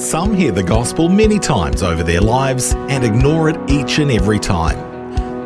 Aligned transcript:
Some 0.00 0.32
hear 0.32 0.50
the 0.50 0.62
gospel 0.62 1.10
many 1.10 1.38
times 1.38 1.82
over 1.82 2.02
their 2.02 2.22
lives 2.22 2.72
and 2.88 3.04
ignore 3.04 3.50
it 3.50 3.70
each 3.70 3.98
and 3.98 4.10
every 4.10 4.38
time. 4.38 4.78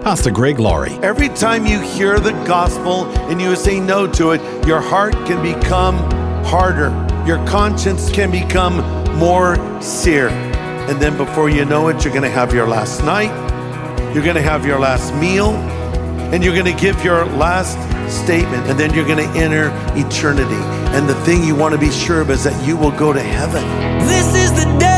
Pastor 0.01 0.31
Greg 0.31 0.61
Laurie. 0.61 0.93
Every 1.03 1.29
time 1.31 1.67
you 1.67 1.81
hear 1.81 2.21
the 2.21 2.31
gospel 2.47 3.07
and 3.29 3.41
you 3.41 3.57
say 3.57 3.81
no 3.81 4.07
to 4.13 4.31
it, 4.31 4.41
your 4.65 4.81
heart 4.81 5.15
can 5.27 5.43
become 5.43 5.97
harder. 6.45 6.91
Your 7.27 7.45
conscience 7.49 8.13
can 8.13 8.31
become 8.31 8.77
more 9.19 9.57
seared. 9.83 10.31
And 10.31 11.03
then 11.03 11.17
before 11.17 11.51
you 11.51 11.65
know 11.65 11.89
it, 11.89 12.05
you're 12.05 12.15
going 12.15 12.23
to 12.23 12.31
have 12.31 12.55
your 12.55 12.69
last 12.69 13.03
night, 13.03 13.35
you're 14.15 14.23
going 14.23 14.37
to 14.37 14.43
have 14.43 14.65
your 14.65 14.79
last 14.79 15.13
meal, 15.17 15.51
and 16.31 16.45
you're 16.45 16.55
going 16.55 16.73
to 16.73 16.81
give 16.81 17.03
your 17.03 17.25
last 17.25 17.77
statement, 18.15 18.69
and 18.69 18.79
then 18.79 18.95
you're 18.95 19.07
going 19.07 19.19
to 19.19 19.39
enter 19.39 19.71
eternity. 19.97 20.63
And 20.95 21.09
the 21.09 21.15
thing 21.27 21.43
you 21.43 21.57
want 21.57 21.75
to 21.75 21.81
be 21.81 21.91
sure 21.91 22.21
of 22.21 22.31
is 22.31 22.45
that 22.45 22.67
you 22.67 22.77
will 22.77 22.93
go 22.93 23.13
to 23.13 23.23
heaven. 23.23 23.65
This 24.07 24.35
is 24.35 24.53
the 24.53 24.79
day 24.79 24.94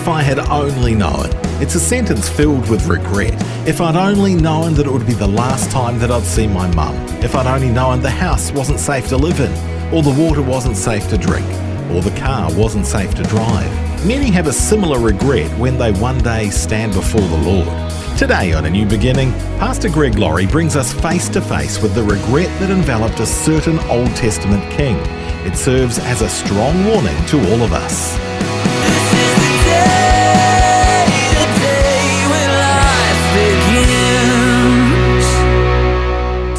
If 0.00 0.08
I 0.08 0.22
had 0.22 0.38
only 0.38 0.94
known. 0.94 1.28
It's 1.60 1.74
a 1.74 1.78
sentence 1.78 2.26
filled 2.26 2.70
with 2.70 2.86
regret. 2.86 3.34
If 3.68 3.82
I'd 3.82 3.96
only 3.96 4.34
known 4.34 4.72
that 4.74 4.86
it 4.86 4.90
would 4.90 5.06
be 5.06 5.12
the 5.12 5.26
last 5.26 5.70
time 5.70 5.98
that 5.98 6.10
I'd 6.10 6.22
see 6.22 6.46
my 6.46 6.74
mum. 6.74 6.96
If 7.22 7.34
I'd 7.34 7.46
only 7.46 7.68
known 7.68 8.00
the 8.00 8.08
house 8.08 8.50
wasn't 8.50 8.80
safe 8.80 9.08
to 9.08 9.18
live 9.18 9.40
in, 9.40 9.52
or 9.94 10.02
the 10.02 10.18
water 10.18 10.40
wasn't 10.40 10.78
safe 10.78 11.06
to 11.10 11.18
drink, 11.18 11.46
or 11.90 12.00
the 12.00 12.18
car 12.18 12.50
wasn't 12.54 12.86
safe 12.86 13.14
to 13.16 13.22
drive. 13.24 13.70
Many 14.06 14.30
have 14.30 14.46
a 14.46 14.54
similar 14.54 14.98
regret 14.98 15.50
when 15.58 15.76
they 15.76 15.92
one 15.92 16.16
day 16.22 16.48
stand 16.48 16.94
before 16.94 17.20
the 17.20 17.36
Lord. 17.36 17.68
Today 18.16 18.54
on 18.54 18.64
A 18.64 18.70
New 18.70 18.86
Beginning, 18.86 19.32
Pastor 19.58 19.90
Greg 19.90 20.16
Laurie 20.16 20.46
brings 20.46 20.76
us 20.76 20.94
face 20.94 21.28
to 21.28 21.42
face 21.42 21.82
with 21.82 21.94
the 21.94 22.04
regret 22.04 22.48
that 22.58 22.70
enveloped 22.70 23.20
a 23.20 23.26
certain 23.26 23.78
Old 23.80 24.16
Testament 24.16 24.62
king. 24.72 24.96
It 25.44 25.58
serves 25.58 25.98
as 25.98 26.22
a 26.22 26.28
strong 26.30 26.86
warning 26.86 27.26
to 27.26 27.36
all 27.52 27.60
of 27.60 27.74
us. 27.74 28.18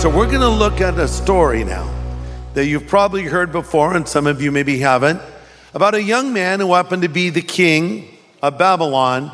So 0.02 0.10
we're 0.10 0.26
going 0.26 0.42
to 0.42 0.50
look 0.50 0.82
at 0.82 0.98
a 0.98 1.08
story 1.08 1.64
now 1.64 1.88
that 2.56 2.66
you've 2.66 2.88
probably 2.88 3.22
heard 3.22 3.52
before, 3.52 3.96
and 3.96 4.08
some 4.08 4.26
of 4.26 4.42
you 4.42 4.52
maybe 4.52 4.80
haven't, 4.80 5.22
about 5.76 5.94
a 5.94 6.02
young 6.02 6.34
man 6.34 6.60
who 6.60 6.74
happened 6.74 7.04
to 7.04 7.08
be 7.08 7.30
the 7.30 7.44
king 7.44 8.08
of 8.42 8.58
Babylon 8.58 9.32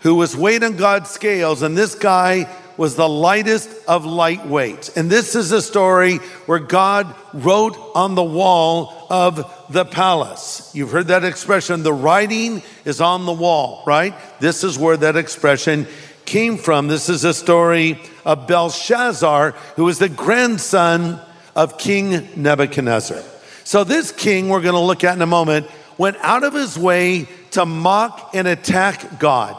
who 0.00 0.14
was 0.14 0.34
weighed 0.34 0.64
on 0.64 0.78
God's 0.78 1.10
scales, 1.10 1.60
and 1.60 1.76
this 1.76 1.94
guy 1.94 2.50
was 2.78 2.96
the 2.96 3.06
lightest 3.06 3.68
of 3.86 4.04
lightweights. 4.04 4.96
And 4.96 5.10
this 5.10 5.34
is 5.34 5.52
a 5.52 5.60
story 5.60 6.16
where 6.46 6.60
God 6.60 7.14
wrote 7.34 7.76
on 7.94 8.14
the 8.14 8.24
wall 8.24 9.06
of 9.10 9.66
the 9.68 9.84
palace. 9.84 10.70
You've 10.74 10.92
heard 10.92 11.08
that 11.08 11.24
expression, 11.24 11.82
the 11.82 11.92
writing 11.92 12.62
is 12.86 13.02
on 13.02 13.26
the 13.26 13.34
wall, 13.34 13.82
right? 13.86 14.14
This 14.40 14.64
is 14.64 14.78
where 14.78 14.96
that 14.96 15.16
expression 15.16 15.86
came 16.26 16.58
from. 16.58 16.88
This 16.88 17.08
is 17.08 17.24
a 17.24 17.32
story 17.32 18.00
of 18.24 18.46
Belshazzar, 18.46 19.52
who 19.76 19.84
was 19.84 19.98
the 19.98 20.08
grandson 20.08 21.20
of 21.54 21.78
King 21.78 22.28
Nebuchadnezzar. 22.36 23.22
So, 23.64 23.84
this 23.84 24.12
king 24.12 24.48
we're 24.48 24.60
going 24.60 24.74
to 24.74 24.80
look 24.80 25.04
at 25.04 25.16
in 25.16 25.22
a 25.22 25.26
moment 25.26 25.66
went 25.98 26.16
out 26.20 26.44
of 26.44 26.52
his 26.52 26.78
way 26.78 27.28
to 27.52 27.64
mock 27.64 28.30
and 28.34 28.46
attack 28.46 29.18
God, 29.18 29.56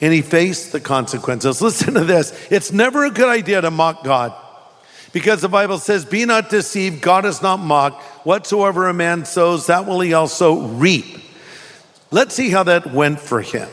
and 0.00 0.12
he 0.12 0.22
faced 0.22 0.72
the 0.72 0.80
consequences. 0.80 1.60
Listen 1.62 1.94
to 1.94 2.04
this 2.04 2.48
it's 2.50 2.72
never 2.72 3.04
a 3.04 3.10
good 3.10 3.28
idea 3.28 3.60
to 3.60 3.70
mock 3.70 4.04
God. 4.04 4.34
Because 5.12 5.40
the 5.40 5.48
Bible 5.48 5.78
says, 5.78 6.04
Be 6.04 6.24
not 6.26 6.50
deceived, 6.50 7.00
God 7.00 7.24
is 7.24 7.40
not 7.40 7.58
mocked. 7.58 8.02
Whatsoever 8.26 8.88
a 8.88 8.94
man 8.94 9.24
sows, 9.24 9.66
that 9.66 9.86
will 9.86 10.00
he 10.00 10.12
also 10.12 10.66
reap. 10.66 11.06
Let's 12.10 12.34
see 12.34 12.50
how 12.50 12.64
that 12.64 12.92
went 12.92 13.20
for 13.20 13.40
him. 13.40 13.68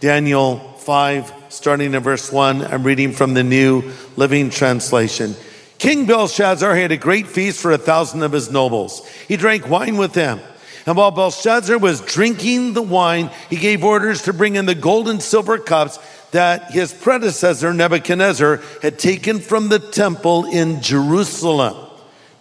Daniel 0.00 0.58
5, 0.58 1.32
starting 1.48 1.94
in 1.94 2.02
verse 2.02 2.32
1, 2.32 2.62
I'm 2.62 2.82
reading 2.82 3.12
from 3.12 3.34
the 3.34 3.44
New 3.44 3.92
Living 4.16 4.50
Translation. 4.50 5.34
King 5.78 6.06
Belshazzar 6.06 6.74
had 6.74 6.92
a 6.92 6.96
great 6.96 7.26
feast 7.26 7.60
for 7.60 7.72
a 7.72 7.78
thousand 7.78 8.22
of 8.22 8.32
his 8.32 8.50
nobles. 8.50 9.06
He 9.28 9.36
drank 9.36 9.68
wine 9.68 9.96
with 9.96 10.12
them. 10.12 10.40
And 10.86 10.96
while 10.96 11.10
Belshazzar 11.10 11.78
was 11.78 12.00
drinking 12.00 12.72
the 12.72 12.82
wine, 12.82 13.30
he 13.50 13.56
gave 13.56 13.84
orders 13.84 14.22
to 14.22 14.32
bring 14.32 14.56
in 14.56 14.66
the 14.66 14.74
gold 14.74 15.08
and 15.08 15.22
silver 15.22 15.58
cups 15.58 15.98
that 16.30 16.70
his 16.70 16.92
predecessor 16.92 17.72
Nebuchadnezzar 17.72 18.60
had 18.82 18.98
taken 18.98 19.40
from 19.40 19.68
the 19.68 19.78
temple 19.78 20.46
in 20.46 20.80
Jerusalem. 20.80 21.90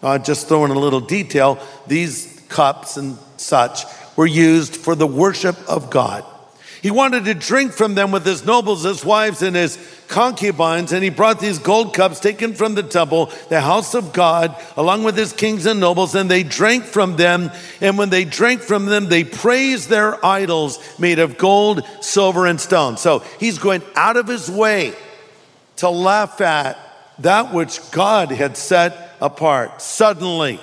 Uh, 0.01 0.19
just 0.19 0.47
throwing 0.47 0.71
a 0.71 0.79
little 0.79 0.99
detail, 0.99 1.59
these 1.87 2.43
cups 2.49 2.97
and 2.97 3.17
such 3.37 3.83
were 4.15 4.25
used 4.25 4.75
for 4.75 4.95
the 4.95 5.07
worship 5.07 5.57
of 5.67 5.89
God. 5.89 6.23
He 6.85 6.91
wanted 6.91 7.25
to 7.25 7.33
drink 7.33 7.71
from 7.71 7.95
them 7.95 8.11
with 8.11 8.23
his 8.23 8.45
nobles, 8.45 8.83
his 8.83 9.03
wives, 9.03 9.41
and 9.41 9.55
his 9.55 9.79
concubines, 10.07 10.91
and 10.91 11.03
he 11.03 11.09
brought 11.09 11.39
these 11.39 11.57
gold 11.57 11.95
cups 11.95 12.19
taken 12.19 12.53
from 12.53 12.75
the 12.75 12.83
temple, 12.83 13.31
the 13.49 13.59
house 13.59 13.95
of 13.95 14.13
God, 14.13 14.55
along 14.77 15.03
with 15.03 15.17
his 15.17 15.33
kings 15.33 15.65
and 15.65 15.79
nobles, 15.79 16.13
and 16.13 16.29
they 16.29 16.43
drank 16.43 16.83
from 16.83 17.15
them. 17.15 17.49
And 17.81 17.97
when 17.97 18.11
they 18.11 18.23
drank 18.23 18.61
from 18.61 18.85
them, 18.85 19.09
they 19.09 19.23
praised 19.23 19.89
their 19.89 20.23
idols 20.23 20.77
made 20.99 21.17
of 21.17 21.39
gold, 21.39 21.81
silver, 22.01 22.45
and 22.45 22.61
stone. 22.61 22.97
So 22.97 23.23
he's 23.39 23.57
going 23.57 23.81
out 23.95 24.15
of 24.15 24.27
his 24.27 24.47
way 24.47 24.93
to 25.77 25.89
laugh 25.89 26.39
at 26.39 26.77
that 27.17 27.51
which 27.51 27.79
God 27.89 28.29
had 28.29 28.57
set 28.57 29.15
apart. 29.19 29.81
Suddenly, 29.81 30.59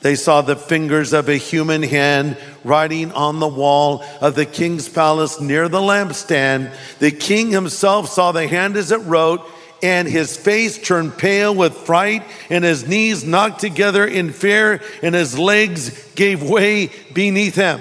they 0.00 0.14
saw 0.14 0.42
the 0.42 0.56
fingers 0.56 1.12
of 1.12 1.28
a 1.28 1.36
human 1.36 1.82
hand 1.82 2.36
writing 2.62 3.10
on 3.12 3.40
the 3.40 3.48
wall 3.48 4.04
of 4.20 4.36
the 4.36 4.46
king's 4.46 4.88
palace 4.88 5.40
near 5.40 5.68
the 5.68 5.80
lampstand. 5.80 6.72
The 7.00 7.10
king 7.10 7.50
himself 7.50 8.08
saw 8.08 8.30
the 8.30 8.46
hand 8.46 8.76
as 8.76 8.92
it 8.92 8.98
wrote, 8.98 9.44
and 9.82 10.06
his 10.06 10.36
face 10.36 10.78
turned 10.78 11.18
pale 11.18 11.52
with 11.54 11.74
fright, 11.74 12.22
and 12.48 12.62
his 12.62 12.86
knees 12.86 13.24
knocked 13.24 13.60
together 13.60 14.06
in 14.06 14.32
fear, 14.32 14.80
and 15.02 15.14
his 15.14 15.36
legs 15.36 16.12
gave 16.14 16.42
way 16.42 16.92
beneath 17.12 17.56
him. 17.56 17.80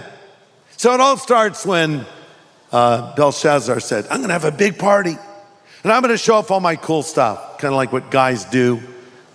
So 0.75 0.93
it 0.93 0.99
all 0.99 1.17
starts 1.17 1.65
when 1.65 2.05
uh, 2.71 3.15
Belshazzar 3.15 3.79
said, 3.79 4.05
I'm 4.05 4.17
going 4.17 4.29
to 4.29 4.33
have 4.33 4.45
a 4.45 4.51
big 4.51 4.79
party, 4.79 5.15
and 5.83 5.91
I'm 5.91 6.01
going 6.01 6.13
to 6.13 6.17
show 6.17 6.35
off 6.35 6.49
all 6.49 6.59
my 6.59 6.75
cool 6.75 7.03
stuff, 7.03 7.59
kind 7.59 7.73
of 7.73 7.77
like 7.77 7.91
what 7.91 8.09
guys 8.09 8.45
do 8.45 8.81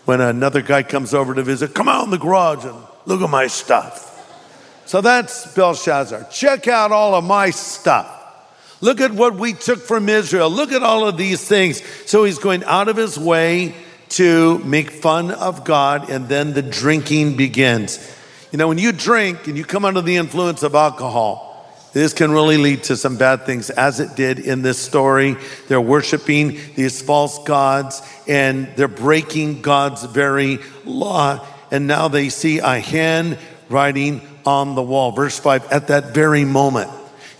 when 0.04 0.20
another 0.20 0.62
guy 0.62 0.82
comes 0.82 1.14
over 1.14 1.34
to 1.34 1.42
visit, 1.42 1.74
come 1.74 1.88
out 1.88 2.04
in 2.04 2.10
the 2.10 2.18
garage 2.18 2.64
and 2.64 2.76
look 3.06 3.22
at 3.22 3.30
my 3.30 3.46
stuff. 3.46 4.08
So 4.86 5.00
that's 5.00 5.52
Belshazzar. 5.54 6.28
Check 6.30 6.68
out 6.68 6.92
all 6.92 7.14
of 7.14 7.24
my 7.24 7.50
stuff. 7.50 8.18
Look 8.80 9.00
at 9.00 9.12
what 9.12 9.36
we 9.36 9.52
took 9.52 9.78
from 9.78 10.08
Israel. 10.08 10.50
Look 10.50 10.72
at 10.72 10.82
all 10.82 11.06
of 11.06 11.16
these 11.16 11.46
things. 11.46 11.82
So 12.06 12.24
he's 12.24 12.38
going 12.38 12.64
out 12.64 12.88
of 12.88 12.96
his 12.96 13.16
way 13.16 13.76
to 14.10 14.58
make 14.58 14.90
fun 14.90 15.30
of 15.30 15.64
God, 15.64 16.10
and 16.10 16.28
then 16.28 16.52
the 16.52 16.62
drinking 16.62 17.36
begins. 17.36 17.98
You 18.50 18.58
know, 18.58 18.68
when 18.68 18.78
you 18.78 18.92
drink 18.92 19.46
and 19.46 19.56
you 19.56 19.64
come 19.64 19.84
under 19.84 20.02
the 20.02 20.16
influence 20.16 20.62
of 20.62 20.74
alcohol, 20.74 21.51
this 21.92 22.12
can 22.12 22.32
really 22.32 22.56
lead 22.56 22.84
to 22.84 22.96
some 22.96 23.16
bad 23.16 23.44
things, 23.44 23.68
as 23.70 24.00
it 24.00 24.16
did 24.16 24.38
in 24.38 24.62
this 24.62 24.78
story. 24.78 25.36
They're 25.68 25.80
worshiping 25.80 26.58
these 26.74 27.02
false 27.02 27.42
gods 27.44 28.00
and 28.26 28.68
they're 28.76 28.88
breaking 28.88 29.62
God's 29.62 30.04
very 30.04 30.58
law. 30.84 31.46
And 31.70 31.86
now 31.86 32.08
they 32.08 32.28
see 32.28 32.58
a 32.58 32.78
hand 32.78 33.38
writing 33.68 34.20
on 34.46 34.74
the 34.74 34.82
wall. 34.82 35.12
Verse 35.12 35.38
5 35.38 35.70
At 35.70 35.88
that 35.88 36.14
very 36.14 36.44
moment, 36.44 36.90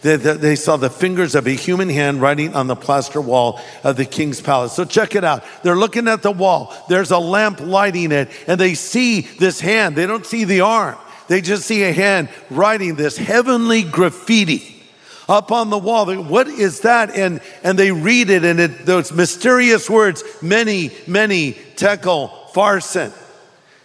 They, 0.03 0.17
they- 0.17 0.37
they 0.37 0.57
saw 0.57 0.77
the 0.77 0.91
fingers 0.91 1.35
of 1.37 1.47
a 1.47 1.51
human 1.53 1.89
hand 1.89 2.21
writing 2.21 2.55
on 2.55 2.67
the 2.67 2.75
plaster 2.77 3.21
wall 3.21 3.61
of 3.85 3.97
the 3.97 4.05
king's 4.05 4.41
palace. 4.41 4.73
So 4.73 4.85
check 4.85 5.15
it 5.15 5.23
out. 5.23 5.45
They're 5.63 5.77
looking 5.77 6.09
at 6.09 6.23
the 6.23 6.33
wall. 6.33 6.75
There's 6.89 7.13
a 7.13 7.19
lamp 7.19 7.61
lighting 7.61 8.11
it, 8.11 8.29
and 8.49 8.61
they 8.61 8.75
see 8.75 9.21
this 9.39 9.61
hand. 9.61 9.95
They 9.95 10.07
don't 10.07 10.27
see 10.27 10.43
the 10.45 10.63
arm. 10.63 10.97
They 11.29 11.41
just 11.41 11.65
see 11.65 11.85
a 11.85 11.93
hand 11.93 12.29
writing 12.51 12.97
this 12.97 13.17
heavenly 13.17 13.83
graffiti 13.83 14.83
up 15.29 15.53
on 15.53 15.71
the 15.71 15.79
wall. 15.79 16.13
What 16.15 16.49
is 16.49 16.81
that? 16.81 17.17
And 17.17 17.41
and 17.63 17.79
they 17.79 17.93
read 17.93 18.31
it, 18.31 18.45
and 18.45 18.61
it, 18.61 18.87
those 18.87 19.13
mysterious 19.13 19.89
words, 19.89 20.23
mene, 20.43 20.91
mene, 21.07 21.55
tekel, 21.77 22.29
parsin. 22.53 23.13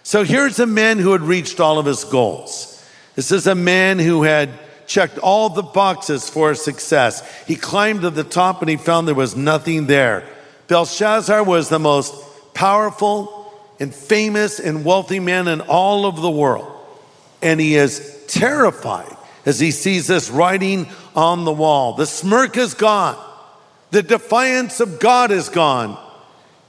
So 0.03 0.23
here's 0.23 0.59
a 0.59 0.65
man 0.65 0.99
who 0.99 1.11
had 1.11 1.21
reached 1.21 1.59
all 1.59 1.79
of 1.79 1.85
his 1.85 2.03
goals. 2.03 2.73
This 3.15 3.31
is 3.31 3.47
a 3.47 3.55
man 3.55 3.99
who 3.99 4.23
had 4.23 4.49
checked 4.85 5.17
all 5.17 5.49
the 5.49 5.63
boxes 5.63 6.29
for 6.29 6.55
success. 6.55 7.21
He 7.45 7.55
climbed 7.55 8.01
to 8.01 8.09
the 8.09 8.23
top 8.23 8.61
and 8.61 8.69
he 8.69 8.77
found 8.77 9.07
there 9.07 9.15
was 9.15 9.35
nothing 9.35 9.87
there. 9.87 10.23
Belshazzar 10.67 11.43
was 11.43 11.69
the 11.69 11.79
most 11.79 12.13
powerful 12.53 13.53
and 13.79 13.93
famous 13.93 14.59
and 14.59 14.85
wealthy 14.85 15.19
man 15.19 15.47
in 15.47 15.61
all 15.61 16.05
of 16.05 16.21
the 16.21 16.31
world. 16.31 16.71
And 17.41 17.59
he 17.59 17.75
is 17.75 18.25
terrified 18.27 19.15
as 19.45 19.59
he 19.59 19.71
sees 19.71 20.07
this 20.07 20.29
writing 20.29 20.87
on 21.15 21.45
the 21.45 21.51
wall. 21.51 21.93
The 21.93 22.05
smirk 22.05 22.57
is 22.57 22.73
gone. 22.73 23.17
The 23.91 24.03
defiance 24.03 24.79
of 24.79 24.99
God 24.99 25.31
is 25.31 25.49
gone. 25.49 25.97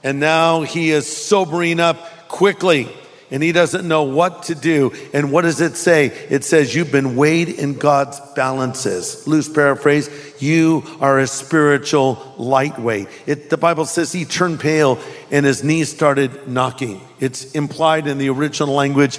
And 0.04 0.20
now 0.20 0.62
he 0.62 0.90
is 0.90 1.06
sobering 1.06 1.80
up 1.80 2.28
quickly 2.28 2.88
and 3.30 3.42
he 3.42 3.52
doesn't 3.52 3.86
know 3.86 4.04
what 4.04 4.44
to 4.44 4.54
do. 4.54 4.92
And 5.12 5.30
what 5.30 5.42
does 5.42 5.60
it 5.60 5.76
say? 5.76 6.06
It 6.06 6.44
says, 6.44 6.74
You've 6.74 6.92
been 6.92 7.16
weighed 7.16 7.48
in 7.48 7.74
God's 7.74 8.20
balances. 8.34 9.26
Loose 9.26 9.48
paraphrase, 9.48 10.08
you 10.38 10.84
are 11.00 11.18
a 11.18 11.26
spiritual 11.26 12.34
lightweight. 12.38 13.08
It, 13.26 13.50
the 13.50 13.56
Bible 13.56 13.84
says 13.84 14.12
he 14.12 14.24
turned 14.24 14.60
pale 14.60 14.98
and 15.30 15.44
his 15.44 15.62
knees 15.62 15.90
started 15.90 16.48
knocking. 16.48 17.00
It's 17.20 17.52
implied 17.52 18.06
in 18.06 18.18
the 18.18 18.30
original 18.30 18.74
language, 18.74 19.18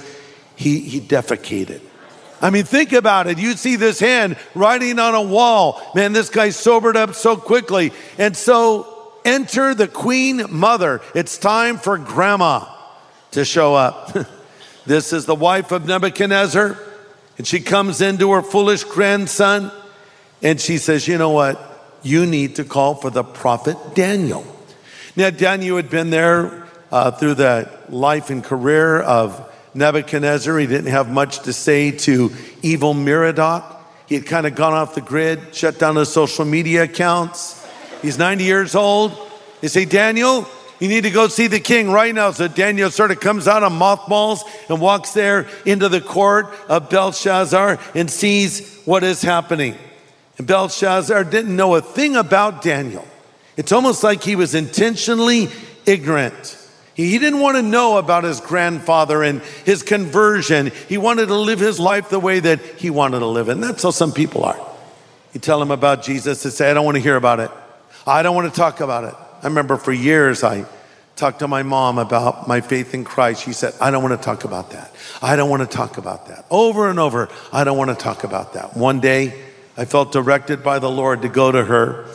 he, 0.60 0.80
he 0.80 1.00
defecated. 1.00 1.80
I 2.42 2.50
mean, 2.50 2.64
think 2.64 2.92
about 2.92 3.26
it. 3.26 3.38
You 3.38 3.54
see 3.54 3.76
this 3.76 3.98
hand 3.98 4.36
writing 4.54 4.98
on 4.98 5.14
a 5.14 5.22
wall. 5.22 5.80
Man, 5.94 6.12
this 6.12 6.28
guy 6.28 6.50
sobered 6.50 6.98
up 6.98 7.14
so 7.14 7.34
quickly. 7.34 7.92
And 8.18 8.36
so 8.36 9.14
enter 9.24 9.74
the 9.74 9.88
queen 9.88 10.44
mother. 10.50 11.00
It's 11.14 11.38
time 11.38 11.78
for 11.78 11.96
grandma 11.96 12.66
to 13.30 13.46
show 13.46 13.74
up. 13.74 14.14
this 14.86 15.14
is 15.14 15.24
the 15.24 15.34
wife 15.34 15.72
of 15.72 15.86
Nebuchadnezzar. 15.86 16.78
And 17.38 17.46
she 17.46 17.60
comes 17.60 18.02
into 18.02 18.30
her 18.32 18.42
foolish 18.42 18.84
grandson 18.84 19.72
and 20.42 20.60
she 20.60 20.76
says, 20.76 21.08
You 21.08 21.16
know 21.16 21.30
what? 21.30 21.58
You 22.02 22.26
need 22.26 22.56
to 22.56 22.64
call 22.64 22.96
for 22.96 23.08
the 23.08 23.24
prophet 23.24 23.78
Daniel. 23.94 24.44
Now, 25.16 25.30
Daniel 25.30 25.76
had 25.76 25.88
been 25.88 26.10
there 26.10 26.68
uh, 26.92 27.12
through 27.12 27.34
the 27.34 27.70
life 27.88 28.28
and 28.28 28.44
career 28.44 29.00
of 29.00 29.46
Nebuchadnezzar. 29.74 30.58
He 30.58 30.66
didn't 30.66 30.90
have 30.90 31.10
much 31.10 31.40
to 31.40 31.52
say 31.52 31.90
to 31.90 32.34
Evil-Merodach. 32.62 33.76
He 34.06 34.16
had 34.16 34.26
kind 34.26 34.46
of 34.46 34.54
gone 34.54 34.72
off 34.72 34.94
the 34.94 35.00
grid, 35.00 35.54
shut 35.54 35.78
down 35.78 35.96
his 35.96 36.12
social 36.12 36.44
media 36.44 36.84
accounts. 36.84 37.66
He's 38.02 38.18
90 38.18 38.44
years 38.44 38.74
old. 38.74 39.16
They 39.60 39.68
say, 39.68 39.84
Daniel, 39.84 40.48
you 40.80 40.88
need 40.88 41.02
to 41.02 41.10
go 41.10 41.28
see 41.28 41.46
the 41.46 41.60
king 41.60 41.90
right 41.90 42.14
now. 42.14 42.30
So 42.32 42.48
Daniel 42.48 42.90
sort 42.90 43.10
of 43.10 43.20
comes 43.20 43.46
out 43.46 43.62
of 43.62 43.70
mothballs 43.70 44.42
and 44.68 44.80
walks 44.80 45.12
there 45.12 45.46
into 45.66 45.88
the 45.88 46.00
court 46.00 46.46
of 46.68 46.88
Belshazzar 46.88 47.78
and 47.94 48.10
sees 48.10 48.80
what 48.84 49.04
is 49.04 49.22
happening. 49.22 49.76
And 50.38 50.46
Belshazzar 50.46 51.24
didn't 51.24 51.54
know 51.54 51.74
a 51.74 51.82
thing 51.82 52.16
about 52.16 52.62
Daniel. 52.62 53.06
It's 53.58 53.72
almost 53.72 54.02
like 54.02 54.24
he 54.24 54.36
was 54.36 54.54
intentionally 54.54 55.50
ignorant. 55.84 56.56
He 57.06 57.18
didn't 57.18 57.40
want 57.40 57.56
to 57.56 57.62
know 57.62 57.98
about 57.98 58.24
his 58.24 58.40
grandfather 58.40 59.22
and 59.22 59.40
his 59.64 59.82
conversion. 59.82 60.72
He 60.88 60.98
wanted 60.98 61.26
to 61.26 61.36
live 61.36 61.60
his 61.60 61.78
life 61.78 62.08
the 62.08 62.20
way 62.20 62.40
that 62.40 62.60
he 62.60 62.90
wanted 62.90 63.20
to 63.20 63.26
live. 63.26 63.48
And 63.48 63.62
that's 63.62 63.82
how 63.82 63.90
some 63.90 64.12
people 64.12 64.44
are. 64.44 64.58
You 65.32 65.40
tell 65.40 65.60
them 65.60 65.70
about 65.70 66.02
Jesus, 66.02 66.42
they 66.42 66.50
say, 66.50 66.70
I 66.70 66.74
don't 66.74 66.84
want 66.84 66.96
to 66.96 67.02
hear 67.02 67.16
about 67.16 67.40
it. 67.40 67.50
I 68.06 68.22
don't 68.22 68.34
want 68.34 68.52
to 68.52 68.58
talk 68.58 68.80
about 68.80 69.04
it. 69.04 69.14
I 69.42 69.46
remember 69.46 69.76
for 69.76 69.92
years 69.92 70.42
I 70.42 70.64
talked 71.16 71.40
to 71.40 71.48
my 71.48 71.62
mom 71.62 71.98
about 71.98 72.48
my 72.48 72.60
faith 72.60 72.94
in 72.94 73.04
Christ. 73.04 73.44
She 73.44 73.52
said, 73.52 73.74
I 73.80 73.90
don't 73.90 74.02
want 74.02 74.18
to 74.18 74.24
talk 74.24 74.44
about 74.44 74.70
that. 74.70 74.92
I 75.22 75.36
don't 75.36 75.50
want 75.50 75.62
to 75.62 75.68
talk 75.68 75.98
about 75.98 76.26
that. 76.28 76.46
Over 76.50 76.88
and 76.88 76.98
over, 76.98 77.28
I 77.52 77.62
don't 77.62 77.78
want 77.78 77.90
to 77.90 77.96
talk 77.96 78.24
about 78.24 78.54
that. 78.54 78.76
One 78.76 79.00
day, 79.00 79.38
I 79.76 79.84
felt 79.84 80.12
directed 80.12 80.64
by 80.64 80.78
the 80.78 80.90
Lord 80.90 81.22
to 81.22 81.28
go 81.28 81.52
to 81.52 81.64
her 81.64 82.06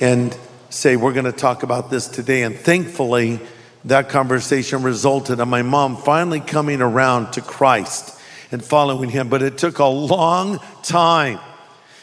and 0.00 0.36
say, 0.70 0.96
We're 0.96 1.12
going 1.12 1.24
to 1.24 1.32
talk 1.32 1.62
about 1.62 1.90
this 1.90 2.08
today. 2.08 2.42
And 2.42 2.56
thankfully, 2.56 3.40
that 3.84 4.08
conversation 4.08 4.82
resulted 4.82 5.40
in 5.40 5.48
my 5.48 5.62
mom 5.62 5.96
finally 5.96 6.40
coming 6.40 6.80
around 6.80 7.32
to 7.32 7.40
Christ 7.40 8.18
and 8.50 8.64
following 8.64 9.10
him. 9.10 9.28
But 9.28 9.42
it 9.42 9.58
took 9.58 9.78
a 9.78 9.84
long 9.84 10.60
time 10.82 11.40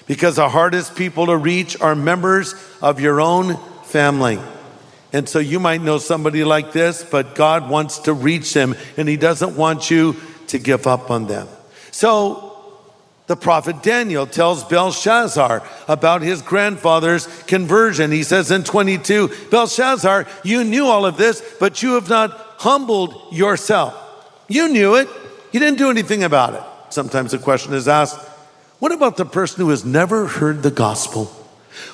because 0.07 0.37
the 0.37 0.49
hardest 0.49 0.95
people 0.95 1.27
to 1.27 1.37
reach 1.37 1.79
are 1.79 1.95
members 1.95 2.55
of 2.81 2.99
your 2.99 3.21
own 3.21 3.57
family. 3.83 4.39
And 5.13 5.27
so 5.27 5.39
you 5.39 5.59
might 5.59 5.81
know 5.81 5.97
somebody 5.97 6.43
like 6.43 6.71
this, 6.71 7.03
but 7.03 7.35
God 7.35 7.69
wants 7.69 7.99
to 7.99 8.13
reach 8.13 8.53
them 8.53 8.75
and 8.97 9.07
He 9.07 9.17
doesn't 9.17 9.55
want 9.55 9.89
you 9.89 10.15
to 10.47 10.59
give 10.59 10.85
up 10.87 11.09
on 11.09 11.27
them. 11.27 11.47
So 11.91 12.48
the 13.29 13.37
prophet 13.37 13.83
Daniel 13.83 14.25
tells 14.25 14.63
Belshazzar 14.63 15.61
about 15.87 16.23
his 16.23 16.41
grandfather's 16.41 17.27
conversion. 17.43 18.11
He 18.11 18.23
says 18.23 18.49
in 18.49 18.63
22, 18.63 19.29
Belshazzar, 19.51 20.25
you 20.43 20.63
knew 20.63 20.87
all 20.87 21.05
of 21.05 21.15
this, 21.15 21.39
but 21.59 21.83
you 21.83 21.93
have 21.93 22.09
not 22.09 22.31
humbled 22.57 23.31
yourself. 23.31 23.93
You 24.47 24.67
knew 24.67 24.95
it. 24.95 25.07
You 25.51 25.59
didn't 25.59 25.77
do 25.77 25.91
anything 25.91 26.23
about 26.23 26.55
it. 26.55 26.63
Sometimes 26.91 27.29
the 27.29 27.37
question 27.37 27.75
is 27.75 27.87
asked, 27.87 28.17
what 28.79 28.91
about 28.91 29.15
the 29.15 29.27
person 29.27 29.61
who 29.61 29.69
has 29.69 29.85
never 29.85 30.25
heard 30.25 30.63
the 30.63 30.71
gospel? 30.71 31.31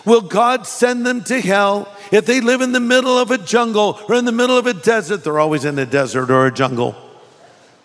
Will 0.06 0.22
God 0.22 0.66
send 0.66 1.06
them 1.06 1.22
to 1.26 1.42
hell 1.42 1.94
if 2.14 2.26
they 2.26 2.40
live 2.40 2.62
in 2.62 2.72
the 2.72 2.80
middle 2.80 3.18
of 3.18 3.30
a 3.32 3.38
jungle 3.38 4.00
or 4.08 4.16
in 4.16 4.24
the 4.24 4.32
middle 4.32 4.58
of 4.58 4.68
a 4.68 4.74
desert? 4.74 5.26
They're 5.26 5.40
always 5.40 5.66
in 5.66 5.78
a 5.80 5.86
desert 5.86 6.32
or 6.32 6.48
a 6.48 6.54
jungle. 6.54 6.96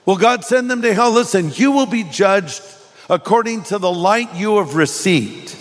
Will 0.07 0.19
God 0.19 0.45
send 0.45 0.71
them 0.71 0.83
to 0.83 0.95
hell? 0.95 1.11
Listen, 1.11 1.51
you 1.53 1.73
will 1.73 1.87
be 1.87 2.05
judged 2.05 2.63
according 3.11 3.65
to 3.65 3.79
the 3.79 3.91
light 3.91 4.35
you 4.35 4.59
have 4.59 4.77
received. 4.77 5.57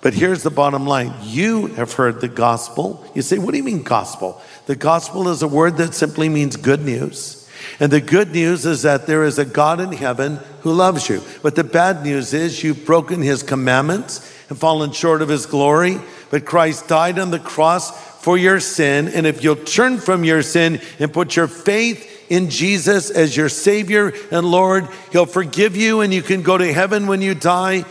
But 0.00 0.14
here's 0.14 0.42
the 0.42 0.50
bottom 0.50 0.86
line 0.86 1.14
you 1.22 1.66
have 1.68 1.92
heard 1.92 2.20
the 2.20 2.28
gospel. 2.28 3.06
You 3.14 3.22
say, 3.22 3.38
What 3.38 3.52
do 3.52 3.58
you 3.58 3.62
mean, 3.62 3.84
gospel? 3.84 4.40
The 4.66 4.74
gospel 4.74 5.28
is 5.28 5.42
a 5.42 5.48
word 5.48 5.76
that 5.76 5.94
simply 5.94 6.28
means 6.28 6.56
good 6.56 6.80
news. 6.80 7.38
And 7.78 7.92
the 7.92 8.00
good 8.00 8.32
news 8.32 8.66
is 8.66 8.82
that 8.82 9.06
there 9.06 9.22
is 9.22 9.38
a 9.38 9.44
God 9.44 9.78
in 9.80 9.92
heaven 9.92 10.40
who 10.62 10.72
loves 10.72 11.08
you. 11.08 11.22
But 11.42 11.54
the 11.54 11.62
bad 11.62 12.02
news 12.02 12.34
is 12.34 12.64
you've 12.64 12.84
broken 12.84 13.22
his 13.22 13.44
commandments 13.44 14.34
and 14.48 14.58
fallen 14.58 14.90
short 14.90 15.22
of 15.22 15.28
his 15.28 15.46
glory. 15.46 15.98
But 16.30 16.44
Christ 16.44 16.88
died 16.88 17.20
on 17.20 17.30
the 17.30 17.38
cross 17.38 17.96
for 18.20 18.36
your 18.36 18.58
sin. 18.58 19.06
And 19.08 19.26
if 19.26 19.44
you'll 19.44 19.54
turn 19.54 19.98
from 19.98 20.24
your 20.24 20.42
sin 20.42 20.80
and 20.98 21.12
put 21.12 21.36
your 21.36 21.46
faith 21.46 22.11
in 22.32 22.48
Jesus 22.48 23.10
as 23.10 23.36
your 23.36 23.50
Savior 23.50 24.14
and 24.30 24.50
Lord, 24.50 24.88
He'll 25.12 25.26
forgive 25.26 25.76
you 25.76 26.00
and 26.00 26.14
you 26.14 26.22
can 26.22 26.40
go 26.40 26.56
to 26.56 26.72
heaven 26.72 27.06
when 27.06 27.20
you 27.20 27.34
die 27.34 27.84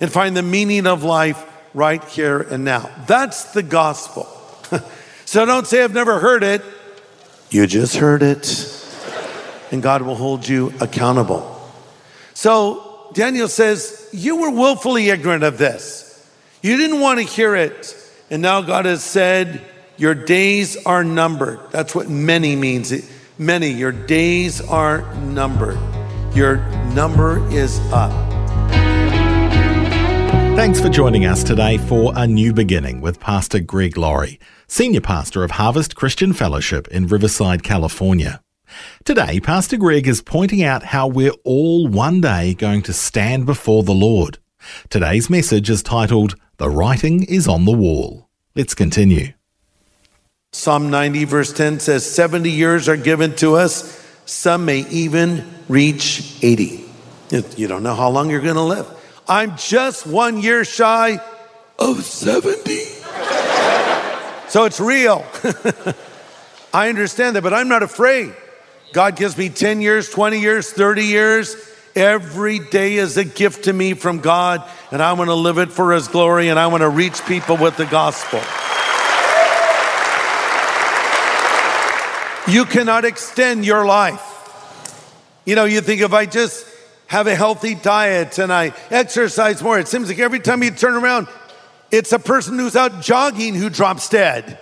and 0.00 0.10
find 0.10 0.36
the 0.36 0.42
meaning 0.42 0.86
of 0.86 1.02
life 1.02 1.44
right 1.74 2.02
here 2.04 2.40
and 2.40 2.64
now. 2.64 2.88
That's 3.08 3.52
the 3.52 3.62
gospel. 3.64 4.28
so 5.24 5.44
don't 5.44 5.66
say, 5.66 5.82
I've 5.82 5.94
never 5.94 6.20
heard 6.20 6.44
it. 6.44 6.62
You 7.50 7.66
just 7.66 7.96
heard 7.96 8.22
it. 8.22 8.72
And 9.72 9.82
God 9.82 10.02
will 10.02 10.14
hold 10.14 10.46
you 10.46 10.72
accountable. 10.80 11.60
So 12.34 13.10
Daniel 13.14 13.48
says, 13.48 14.08
You 14.12 14.36
were 14.36 14.50
willfully 14.50 15.08
ignorant 15.08 15.42
of 15.42 15.58
this. 15.58 16.24
You 16.62 16.76
didn't 16.76 17.00
want 17.00 17.18
to 17.18 17.26
hear 17.26 17.56
it. 17.56 17.96
And 18.30 18.42
now 18.42 18.62
God 18.62 18.84
has 18.84 19.02
said, 19.02 19.60
Your 19.96 20.14
days 20.14 20.76
are 20.86 21.02
numbered. 21.02 21.58
That's 21.72 21.96
what 21.96 22.08
mene 22.08 22.60
means. 22.60 22.92
Mene, 23.40 23.78
your 23.78 23.92
days 23.92 24.60
are 24.60 25.14
numbered. 25.14 25.78
Your 26.34 26.56
number 26.92 27.48
is 27.52 27.78
up. 27.92 28.10
Thanks 30.56 30.80
for 30.80 30.88
joining 30.88 31.24
us 31.24 31.44
today 31.44 31.78
for 31.78 32.12
A 32.16 32.26
New 32.26 32.52
Beginning 32.52 33.00
with 33.00 33.20
Pastor 33.20 33.60
Greg 33.60 33.96
Laurie, 33.96 34.40
Senior 34.66 35.02
Pastor 35.02 35.44
of 35.44 35.52
Harvest 35.52 35.94
Christian 35.94 36.32
Fellowship 36.32 36.88
in 36.88 37.06
Riverside, 37.06 37.62
California. 37.62 38.42
Today, 39.04 39.38
Pastor 39.38 39.76
Greg 39.76 40.08
is 40.08 40.20
pointing 40.20 40.64
out 40.64 40.82
how 40.82 41.06
we're 41.06 41.30
all 41.44 41.86
one 41.86 42.20
day 42.20 42.54
going 42.54 42.82
to 42.82 42.92
stand 42.92 43.46
before 43.46 43.84
the 43.84 43.94
Lord. 43.94 44.38
Today's 44.90 45.30
message 45.30 45.70
is 45.70 45.84
titled, 45.84 46.34
The 46.56 46.68
Writing 46.68 47.22
is 47.22 47.46
on 47.46 47.66
the 47.66 47.72
Wall. 47.72 48.28
Let's 48.56 48.74
continue. 48.74 49.34
Psalm 50.52 50.90
90, 50.90 51.24
verse 51.24 51.52
10 51.52 51.78
says, 51.78 52.10
70 52.10 52.50
years 52.50 52.88
are 52.88 52.96
given 52.96 53.34
to 53.36 53.56
us. 53.56 53.94
Some 54.24 54.64
may 54.64 54.88
even 54.88 55.44
reach 55.68 56.38
80. 56.42 56.84
You 57.56 57.68
don't 57.68 57.82
know 57.82 57.94
how 57.94 58.08
long 58.08 58.30
you're 58.30 58.40
going 58.40 58.54
to 58.54 58.62
live. 58.62 58.86
I'm 59.28 59.56
just 59.58 60.06
one 60.06 60.40
year 60.40 60.64
shy 60.64 61.20
of 61.78 62.02
70. 62.02 62.76
so 64.48 64.64
it's 64.64 64.80
real. 64.80 65.22
I 66.72 66.88
understand 66.88 67.36
that, 67.36 67.42
but 67.42 67.52
I'm 67.52 67.68
not 67.68 67.82
afraid. 67.82 68.34
God 68.94 69.16
gives 69.16 69.36
me 69.36 69.50
10 69.50 69.82
years, 69.82 70.08
20 70.08 70.40
years, 70.40 70.72
30 70.72 71.04
years. 71.04 71.56
Every 71.94 72.58
day 72.58 72.94
is 72.94 73.18
a 73.18 73.24
gift 73.24 73.64
to 73.64 73.72
me 73.72 73.92
from 73.92 74.20
God, 74.20 74.66
and 74.90 75.02
I 75.02 75.12
want 75.12 75.28
to 75.28 75.34
live 75.34 75.58
it 75.58 75.72
for 75.72 75.92
His 75.92 76.08
glory, 76.08 76.48
and 76.48 76.58
I 76.58 76.68
want 76.68 76.80
to 76.82 76.88
reach 76.88 77.22
people 77.26 77.58
with 77.58 77.76
the 77.76 77.86
gospel. 77.86 78.40
You 82.48 82.64
cannot 82.64 83.04
extend 83.04 83.66
your 83.66 83.84
life. 83.84 84.24
You 85.44 85.54
know, 85.54 85.66
you 85.66 85.82
think 85.82 86.00
if 86.00 86.14
I 86.14 86.24
just 86.24 86.66
have 87.06 87.26
a 87.26 87.34
healthy 87.34 87.74
diet 87.74 88.38
and 88.38 88.50
I 88.50 88.72
exercise 88.90 89.62
more, 89.62 89.78
it 89.78 89.86
seems 89.86 90.08
like 90.08 90.18
every 90.18 90.40
time 90.40 90.62
you 90.62 90.70
turn 90.70 90.94
around, 90.94 91.28
it's 91.90 92.12
a 92.12 92.18
person 92.18 92.58
who's 92.58 92.74
out 92.74 93.02
jogging 93.02 93.54
who 93.54 93.68
drops 93.68 94.08
dead 94.08 94.58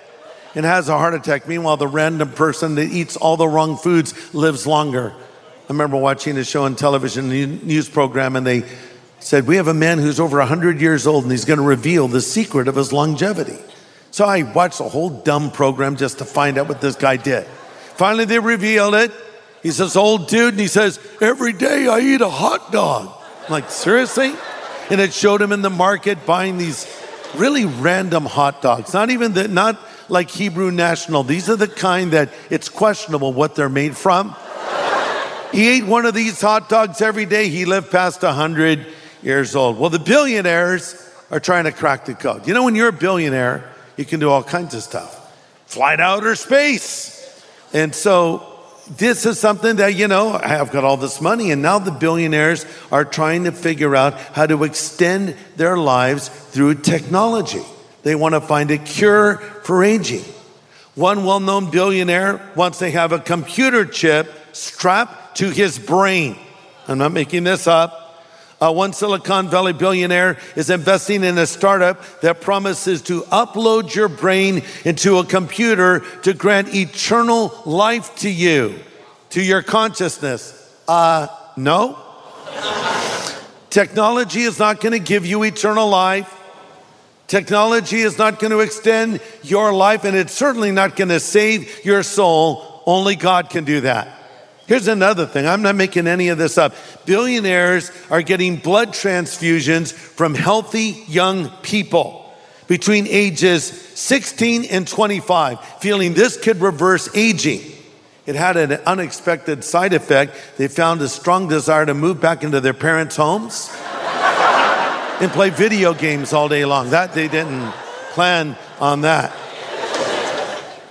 and 0.56 0.64
has 0.64 0.88
a 0.88 0.98
heart 0.98 1.14
attack. 1.14 1.46
Meanwhile, 1.46 1.76
the 1.76 1.86
random 1.86 2.32
person 2.32 2.74
that 2.74 2.90
eats 2.90 3.16
all 3.16 3.36
the 3.36 3.46
wrong 3.46 3.76
foods 3.76 4.34
lives 4.34 4.66
longer. 4.66 5.14
I 5.14 5.72
remember 5.72 5.96
watching 5.96 6.36
a 6.38 6.44
show 6.44 6.64
on 6.64 6.74
television, 6.74 7.30
a 7.30 7.46
news 7.46 7.88
program, 7.88 8.34
and 8.34 8.44
they 8.44 8.64
said, 9.20 9.46
We 9.46 9.56
have 9.56 9.68
a 9.68 9.74
man 9.74 9.98
who's 9.98 10.18
over 10.18 10.38
100 10.38 10.80
years 10.80 11.06
old 11.06 11.22
and 11.22 11.30
he's 11.30 11.44
going 11.44 11.60
to 11.60 11.64
reveal 11.64 12.08
the 12.08 12.20
secret 12.20 12.66
of 12.66 12.74
his 12.74 12.92
longevity. 12.92 13.58
So 14.10 14.24
I 14.24 14.42
watched 14.42 14.80
a 14.80 14.84
whole 14.84 15.10
dumb 15.10 15.52
program 15.52 15.96
just 15.96 16.18
to 16.18 16.24
find 16.24 16.58
out 16.58 16.68
what 16.68 16.80
this 16.80 16.96
guy 16.96 17.16
did. 17.16 17.46
Finally, 17.96 18.26
they 18.26 18.38
revealed 18.38 18.94
it. 18.94 19.12
He's 19.62 19.78
this 19.78 19.96
old 19.96 20.28
dude 20.28 20.54
and 20.54 20.60
he 20.60 20.68
says, 20.68 21.00
Every 21.20 21.52
day 21.52 21.88
I 21.88 22.00
eat 22.00 22.20
a 22.20 22.28
hot 22.28 22.70
dog. 22.72 23.12
I'm 23.44 23.50
like, 23.50 23.70
Seriously? 23.70 24.34
And 24.90 25.00
it 25.00 25.12
showed 25.12 25.42
him 25.42 25.50
in 25.50 25.62
the 25.62 25.70
market 25.70 26.24
buying 26.24 26.58
these 26.58 26.86
really 27.34 27.64
random 27.64 28.24
hot 28.24 28.62
dogs. 28.62 28.94
Not 28.94 29.10
even 29.10 29.32
the, 29.32 29.48
not 29.48 29.80
like 30.08 30.30
Hebrew 30.30 30.70
National. 30.70 31.24
These 31.24 31.50
are 31.50 31.56
the 31.56 31.68
kind 31.68 32.12
that 32.12 32.30
it's 32.50 32.68
questionable 32.68 33.32
what 33.32 33.56
they're 33.56 33.68
made 33.68 33.96
from. 33.96 34.36
He 35.52 35.68
ate 35.68 35.84
one 35.84 36.06
of 36.06 36.14
these 36.14 36.40
hot 36.40 36.68
dogs 36.68 37.00
every 37.00 37.24
day. 37.24 37.48
He 37.48 37.64
lived 37.64 37.90
past 37.90 38.22
100 38.22 38.86
years 39.22 39.56
old. 39.56 39.78
Well, 39.78 39.90
the 39.90 39.98
billionaires 39.98 41.02
are 41.30 41.40
trying 41.40 41.64
to 41.64 41.72
crack 41.72 42.04
the 42.04 42.14
code. 42.14 42.46
You 42.46 42.54
know, 42.54 42.62
when 42.62 42.74
you're 42.74 42.88
a 42.88 42.92
billionaire, 42.92 43.72
you 43.96 44.04
can 44.04 44.20
do 44.20 44.30
all 44.30 44.42
kinds 44.42 44.74
of 44.74 44.82
stuff 44.82 45.22
fly 45.66 45.96
to 45.96 46.02
outer 46.02 46.34
space. 46.36 47.15
And 47.76 47.94
so, 47.94 48.42
this 48.96 49.26
is 49.26 49.38
something 49.38 49.76
that, 49.76 49.94
you 49.96 50.08
know, 50.08 50.32
I've 50.32 50.72
got 50.72 50.82
all 50.82 50.96
this 50.96 51.20
money, 51.20 51.50
and 51.50 51.60
now 51.60 51.78
the 51.78 51.90
billionaires 51.90 52.64
are 52.90 53.04
trying 53.04 53.44
to 53.44 53.52
figure 53.52 53.94
out 53.94 54.14
how 54.14 54.46
to 54.46 54.64
extend 54.64 55.36
their 55.56 55.76
lives 55.76 56.30
through 56.30 56.76
technology. 56.76 57.60
They 58.02 58.14
want 58.14 58.34
to 58.34 58.40
find 58.40 58.70
a 58.70 58.78
cure 58.78 59.36
for 59.62 59.84
aging. 59.84 60.24
One 60.94 61.26
well 61.26 61.38
known 61.38 61.70
billionaire 61.70 62.40
wants 62.56 62.78
to 62.78 62.88
have 62.90 63.12
a 63.12 63.18
computer 63.18 63.84
chip 63.84 64.32
strapped 64.52 65.36
to 65.36 65.50
his 65.50 65.78
brain. 65.78 66.38
I'm 66.88 66.96
not 66.96 67.12
making 67.12 67.44
this 67.44 67.66
up. 67.66 68.05
Uh, 68.58 68.72
one 68.72 68.94
Silicon 68.94 69.48
Valley 69.48 69.74
billionaire 69.74 70.38
is 70.56 70.70
investing 70.70 71.24
in 71.24 71.36
a 71.36 71.46
startup 71.46 72.20
that 72.22 72.40
promises 72.40 73.02
to 73.02 73.20
upload 73.22 73.94
your 73.94 74.08
brain 74.08 74.62
into 74.84 75.18
a 75.18 75.24
computer 75.24 76.00
to 76.22 76.32
grant 76.32 76.74
eternal 76.74 77.52
life 77.66 78.16
to 78.16 78.30
you, 78.30 78.78
to 79.30 79.42
your 79.42 79.62
consciousness. 79.62 80.74
Uh, 80.88 81.28
no. 81.56 81.98
Technology 83.68 84.40
is 84.40 84.58
not 84.58 84.80
going 84.80 84.92
to 84.92 84.98
give 84.98 85.26
you 85.26 85.42
eternal 85.42 85.88
life. 85.88 86.32
Technology 87.26 87.98
is 87.98 88.16
not 88.16 88.38
going 88.38 88.52
to 88.52 88.60
extend 88.60 89.20
your 89.42 89.70
life, 89.72 90.04
and 90.04 90.16
it's 90.16 90.32
certainly 90.32 90.70
not 90.70 90.96
going 90.96 91.10
to 91.10 91.20
save 91.20 91.84
your 91.84 92.02
soul. 92.02 92.82
Only 92.86 93.16
God 93.16 93.50
can 93.50 93.64
do 93.64 93.82
that. 93.82 94.15
Here's 94.66 94.88
another 94.88 95.26
thing 95.26 95.46
I'm 95.46 95.62
not 95.62 95.76
making 95.76 96.06
any 96.08 96.28
of 96.28 96.38
this 96.38 96.58
up. 96.58 96.74
Billionaires 97.04 97.92
are 98.10 98.22
getting 98.22 98.56
blood 98.56 98.88
transfusions 98.88 99.92
from 99.92 100.34
healthy 100.34 101.04
young 101.06 101.50
people 101.62 102.34
between 102.66 103.06
ages 103.06 103.64
16 103.64 104.64
and 104.64 104.88
25, 104.88 105.60
feeling 105.80 106.14
this 106.14 106.36
could 106.36 106.60
reverse 106.60 107.08
aging. 107.14 107.60
It 108.26 108.34
had 108.34 108.56
an 108.56 108.72
unexpected 108.72 109.62
side 109.62 109.92
effect. 109.92 110.36
They 110.56 110.66
found 110.66 111.00
a 111.00 111.08
strong 111.08 111.48
desire 111.48 111.86
to 111.86 111.94
move 111.94 112.20
back 112.20 112.42
into 112.42 112.60
their 112.60 112.74
parents' 112.74 113.14
homes 113.14 113.70
and 115.20 115.30
play 115.30 115.50
video 115.50 115.94
games 115.94 116.32
all 116.32 116.48
day 116.48 116.64
long. 116.64 116.90
That 116.90 117.12
they 117.12 117.28
didn't 117.28 117.70
plan 118.14 118.56
on 118.80 119.02
that. 119.02 119.32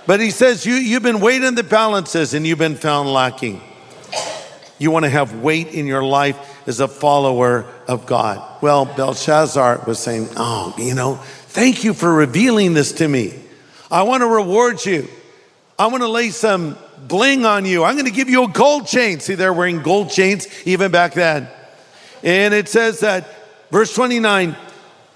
But 0.06 0.20
he 0.20 0.30
says, 0.30 0.64
you, 0.64 0.74
You've 0.74 1.02
been 1.02 1.20
weighing 1.20 1.54
the 1.54 1.62
balances 1.62 2.34
and 2.34 2.46
you've 2.46 2.58
been 2.58 2.76
found 2.76 3.12
lacking. 3.12 3.60
You 4.78 4.90
want 4.90 5.04
to 5.04 5.10
have 5.10 5.40
weight 5.40 5.68
in 5.68 5.86
your 5.86 6.02
life 6.02 6.38
as 6.68 6.80
a 6.80 6.88
follower 6.88 7.66
of 7.88 8.06
God. 8.06 8.62
Well, 8.62 8.84
Belshazzar 8.84 9.84
was 9.86 9.98
saying, 9.98 10.28
Oh, 10.36 10.74
you 10.78 10.94
know, 10.94 11.16
thank 11.16 11.82
you 11.84 11.94
for 11.94 12.12
revealing 12.12 12.74
this 12.74 12.92
to 12.92 13.08
me. 13.08 13.34
I 13.90 14.02
want 14.02 14.22
to 14.22 14.26
reward 14.26 14.84
you. 14.84 15.08
I 15.78 15.86
want 15.86 16.02
to 16.02 16.08
lay 16.08 16.30
some 16.30 16.76
bling 17.06 17.44
on 17.44 17.64
you. 17.64 17.84
I'm 17.84 17.94
going 17.94 18.06
to 18.06 18.10
give 18.10 18.28
you 18.28 18.44
a 18.44 18.48
gold 18.48 18.86
chain. 18.86 19.20
See, 19.20 19.34
they're 19.34 19.52
wearing 19.52 19.82
gold 19.82 20.10
chains 20.10 20.46
even 20.66 20.90
back 20.90 21.14
then. 21.14 21.48
And 22.22 22.54
it 22.54 22.68
says 22.68 23.00
that, 23.00 23.28
verse 23.70 23.94
29, 23.94 24.56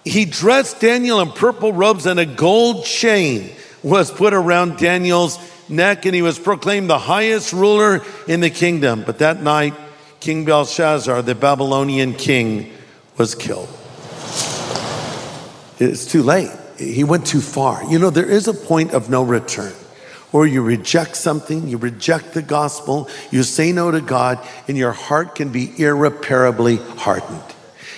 he 0.04 0.24
dressed 0.24 0.80
Daniel 0.80 1.20
in 1.20 1.32
purple 1.32 1.72
robes 1.72 2.06
and 2.06 2.20
a 2.20 2.26
gold 2.26 2.84
chain 2.84 3.50
was 3.82 4.10
put 4.10 4.34
around 4.34 4.78
Daniel's 4.78 5.38
neck, 5.68 6.04
and 6.06 6.14
he 6.14 6.22
was 6.22 6.38
proclaimed 6.38 6.90
the 6.90 6.98
highest 6.98 7.52
ruler 7.52 8.02
in 8.28 8.40
the 8.40 8.50
kingdom. 8.50 9.02
But 9.04 9.18
that 9.18 9.42
night, 9.42 9.74
King 10.20 10.44
Belshazzar, 10.44 11.22
the 11.22 11.34
Babylonian 11.34 12.14
king, 12.14 12.72
was 13.16 13.34
killed. 13.34 13.68
It's 15.78 16.10
too 16.10 16.22
late. 16.22 16.50
He 16.78 17.04
went 17.04 17.26
too 17.26 17.40
far. 17.40 17.84
You 17.84 17.98
know, 17.98 18.10
there 18.10 18.28
is 18.28 18.48
a 18.48 18.54
point 18.54 18.92
of 18.92 19.08
no 19.10 19.22
return 19.22 19.72
or 20.32 20.46
you 20.46 20.62
reject 20.62 21.16
something, 21.16 21.68
you 21.68 21.76
reject 21.76 22.34
the 22.34 22.42
gospel, 22.42 23.08
you 23.30 23.42
say 23.42 23.72
no 23.72 23.90
to 23.90 24.00
God, 24.00 24.38
and 24.68 24.76
your 24.76 24.92
heart 24.92 25.34
can 25.34 25.50
be 25.50 25.72
irreparably 25.80 26.76
hardened. 26.76 27.42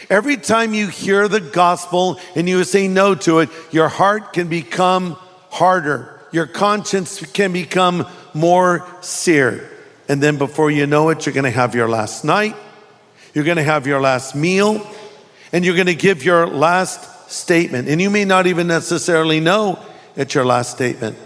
Every 0.08 0.36
time 0.36 0.74
you 0.74 0.88
hear 0.88 1.28
the 1.28 1.40
gospel 1.40 2.18
and 2.34 2.48
you 2.48 2.64
say 2.64 2.88
no 2.88 3.14
to 3.16 3.40
it, 3.40 3.50
your 3.70 3.88
heart 3.88 4.32
can 4.32 4.48
become 4.48 5.16
harder. 5.52 6.18
Your 6.32 6.46
conscience 6.46 7.24
can 7.32 7.52
become 7.52 8.06
more 8.32 8.86
seared. 9.02 9.68
And 10.08 10.22
then 10.22 10.38
before 10.38 10.70
you 10.70 10.86
know 10.86 11.10
it, 11.10 11.26
you're 11.26 11.34
going 11.34 11.44
to 11.44 11.50
have 11.50 11.74
your 11.74 11.88
last 11.88 12.24
night, 12.24 12.56
you're 13.34 13.44
going 13.44 13.58
to 13.58 13.62
have 13.62 13.86
your 13.86 14.00
last 14.00 14.34
meal, 14.34 14.84
and 15.52 15.64
you're 15.64 15.76
going 15.76 15.86
to 15.86 15.94
give 15.94 16.24
your 16.24 16.46
last 16.46 17.30
statement. 17.30 17.88
And 17.88 18.00
you 18.00 18.08
may 18.08 18.24
not 18.24 18.46
even 18.46 18.66
necessarily 18.66 19.40
know 19.40 19.78
it's 20.16 20.34
your 20.34 20.46
last 20.46 20.70
statement. 20.70 21.18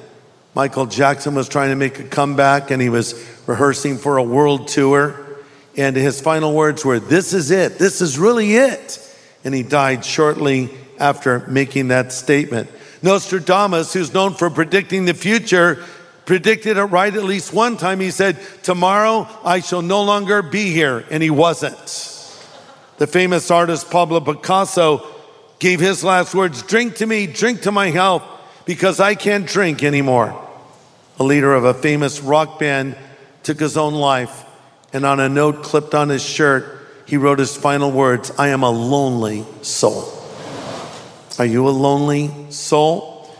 Michael 0.54 0.86
Jackson 0.86 1.34
was 1.34 1.48
trying 1.48 1.70
to 1.70 1.76
make 1.76 2.00
a 2.00 2.04
comeback 2.04 2.70
and 2.70 2.82
he 2.82 2.88
was 2.88 3.14
rehearsing 3.46 3.98
for 3.98 4.16
a 4.16 4.22
world 4.22 4.68
tour. 4.68 5.24
And 5.76 5.94
his 5.94 6.20
final 6.20 6.52
words 6.52 6.84
were, 6.84 6.98
This 6.98 7.32
is 7.32 7.50
it. 7.50 7.78
This 7.78 8.00
is 8.00 8.18
really 8.18 8.54
it. 8.54 9.02
And 9.44 9.54
he 9.54 9.62
died 9.62 10.04
shortly 10.04 10.70
after 10.98 11.46
making 11.46 11.88
that 11.88 12.12
statement. 12.12 12.70
Nostradamus, 13.02 13.92
who's 13.92 14.12
known 14.12 14.34
for 14.34 14.50
predicting 14.50 15.04
the 15.04 15.14
future, 15.14 15.84
predicted 16.24 16.76
it 16.76 16.84
right 16.84 17.14
at 17.14 17.24
least 17.24 17.52
one 17.52 17.76
time. 17.76 18.00
He 18.00 18.10
said, 18.10 18.38
Tomorrow 18.62 19.28
I 19.44 19.60
shall 19.60 19.82
no 19.82 20.02
longer 20.02 20.42
be 20.42 20.72
here. 20.72 21.04
And 21.10 21.22
he 21.22 21.30
wasn't. 21.30 22.12
The 22.98 23.06
famous 23.06 23.50
artist 23.50 23.90
Pablo 23.90 24.20
Picasso 24.20 25.06
gave 25.58 25.80
his 25.80 26.04
last 26.04 26.34
words 26.34 26.62
Drink 26.62 26.96
to 26.96 27.06
me, 27.06 27.26
drink 27.26 27.62
to 27.62 27.72
my 27.72 27.90
health, 27.90 28.22
because 28.64 29.00
I 29.00 29.14
can't 29.14 29.46
drink 29.46 29.82
anymore. 29.82 30.42
A 31.18 31.24
leader 31.24 31.54
of 31.54 31.64
a 31.64 31.74
famous 31.74 32.20
rock 32.20 32.58
band 32.58 32.96
took 33.42 33.60
his 33.60 33.76
own 33.76 33.94
life, 33.94 34.44
and 34.92 35.06
on 35.06 35.20
a 35.20 35.28
note 35.28 35.62
clipped 35.62 35.94
on 35.94 36.08
his 36.08 36.22
shirt, 36.22 36.86
he 37.06 37.16
wrote 37.16 37.38
his 37.38 37.56
final 37.56 37.92
words 37.92 38.32
I 38.36 38.48
am 38.48 38.62
a 38.62 38.70
lonely 38.70 39.46
soul. 39.62 40.25
Are 41.38 41.46
you 41.46 41.68
a 41.68 41.70
lonely 41.70 42.30
soul? 42.50 43.30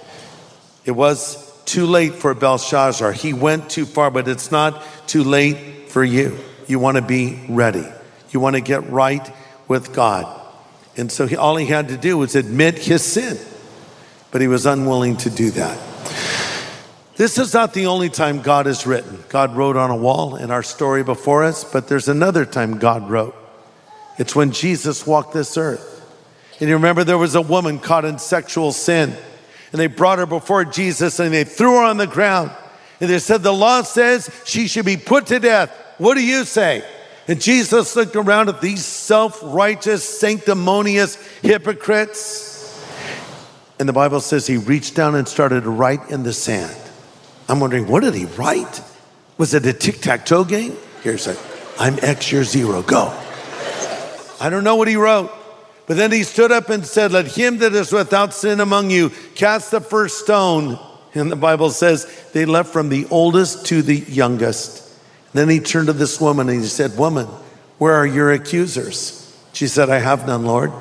It 0.84 0.92
was 0.92 1.46
too 1.64 1.86
late 1.86 2.14
for 2.14 2.34
Belshazzar. 2.34 3.12
He 3.12 3.32
went 3.32 3.70
too 3.70 3.86
far, 3.86 4.10
but 4.10 4.28
it's 4.28 4.50
not 4.50 4.82
too 5.06 5.24
late 5.24 5.88
for 5.88 6.04
you. 6.04 6.38
You 6.66 6.78
want 6.78 6.96
to 6.96 7.02
be 7.02 7.40
ready, 7.48 7.86
you 8.30 8.40
want 8.40 8.56
to 8.56 8.60
get 8.60 8.90
right 8.90 9.28
with 9.68 9.94
God. 9.94 10.42
And 10.96 11.12
so 11.12 11.26
he, 11.26 11.36
all 11.36 11.56
he 11.56 11.66
had 11.66 11.88
to 11.88 11.96
do 11.96 12.16
was 12.16 12.34
admit 12.34 12.78
his 12.78 13.02
sin, 13.02 13.38
but 14.30 14.40
he 14.40 14.48
was 14.48 14.64
unwilling 14.66 15.16
to 15.18 15.30
do 15.30 15.50
that. 15.52 15.78
This 17.16 17.38
is 17.38 17.54
not 17.54 17.72
the 17.72 17.86
only 17.86 18.10
time 18.10 18.42
God 18.42 18.66
has 18.66 18.86
written. 18.86 19.24
God 19.30 19.56
wrote 19.56 19.76
on 19.76 19.90
a 19.90 19.96
wall 19.96 20.36
in 20.36 20.50
our 20.50 20.62
story 20.62 21.02
before 21.02 21.44
us, 21.44 21.64
but 21.64 21.88
there's 21.88 22.08
another 22.08 22.44
time 22.44 22.78
God 22.78 23.08
wrote. 23.08 23.34
It's 24.18 24.36
when 24.36 24.52
Jesus 24.52 25.06
walked 25.06 25.32
this 25.32 25.56
earth. 25.56 25.95
And 26.60 26.68
you 26.68 26.76
remember 26.76 27.04
there 27.04 27.18
was 27.18 27.34
a 27.34 27.42
woman 27.42 27.78
caught 27.78 28.04
in 28.04 28.18
sexual 28.18 28.72
sin. 28.72 29.14
And 29.72 29.80
they 29.80 29.88
brought 29.88 30.18
her 30.18 30.26
before 30.26 30.64
Jesus 30.64 31.18
and 31.20 31.32
they 31.32 31.44
threw 31.44 31.76
her 31.76 31.84
on 31.84 31.96
the 31.96 32.06
ground. 32.06 32.50
And 33.00 33.10
they 33.10 33.18
said, 33.18 33.42
The 33.42 33.52
law 33.52 33.82
says 33.82 34.30
she 34.44 34.68
should 34.68 34.86
be 34.86 34.96
put 34.96 35.26
to 35.26 35.38
death. 35.38 35.70
What 35.98 36.14
do 36.14 36.24
you 36.24 36.44
say? 36.44 36.84
And 37.28 37.40
Jesus 37.40 37.96
looked 37.96 38.16
around 38.16 38.48
at 38.48 38.60
these 38.60 38.84
self 38.84 39.40
righteous, 39.42 40.04
sanctimonious 40.04 41.16
hypocrites. 41.40 42.54
And 43.78 43.88
the 43.88 43.92
Bible 43.92 44.20
says 44.20 44.46
he 44.46 44.56
reached 44.56 44.94
down 44.94 45.14
and 45.14 45.28
started 45.28 45.64
to 45.64 45.70
write 45.70 46.08
in 46.08 46.22
the 46.22 46.32
sand. 46.32 46.74
I'm 47.48 47.60
wondering, 47.60 47.86
what 47.86 48.02
did 48.02 48.14
he 48.14 48.24
write? 48.24 48.82
Was 49.38 49.52
it 49.52 49.66
a 49.66 49.72
tic 49.72 50.00
tac 50.00 50.24
toe 50.24 50.44
game? 50.44 50.76
Here's 51.02 51.26
it 51.26 51.38
I'm 51.78 51.98
X, 52.00 52.32
you're 52.32 52.44
zero, 52.44 52.82
go. 52.82 53.08
I 54.40 54.48
don't 54.50 54.64
know 54.64 54.76
what 54.76 54.88
he 54.88 54.96
wrote. 54.96 55.30
But 55.86 55.96
then 55.96 56.10
he 56.10 56.24
stood 56.24 56.50
up 56.50 56.68
and 56.68 56.84
said, 56.84 57.12
Let 57.12 57.28
him 57.28 57.58
that 57.58 57.72
is 57.72 57.92
without 57.92 58.34
sin 58.34 58.60
among 58.60 58.90
you 58.90 59.10
cast 59.34 59.70
the 59.70 59.80
first 59.80 60.18
stone. 60.18 60.78
And 61.14 61.30
the 61.30 61.36
Bible 61.36 61.70
says 61.70 62.04
they 62.32 62.44
left 62.44 62.72
from 62.72 62.88
the 62.88 63.06
oldest 63.10 63.66
to 63.66 63.82
the 63.82 63.96
youngest. 63.96 64.80
And 65.32 65.32
Then 65.34 65.48
he 65.48 65.60
turned 65.60 65.86
to 65.86 65.92
this 65.92 66.20
woman 66.20 66.48
and 66.48 66.60
he 66.60 66.66
said, 66.66 66.98
Woman, 66.98 67.26
where 67.78 67.94
are 67.94 68.06
your 68.06 68.32
accusers? 68.32 69.22
She 69.52 69.68
said, 69.68 69.88
I 69.88 69.98
have 69.98 70.26
none, 70.26 70.44
Lord. 70.44 70.72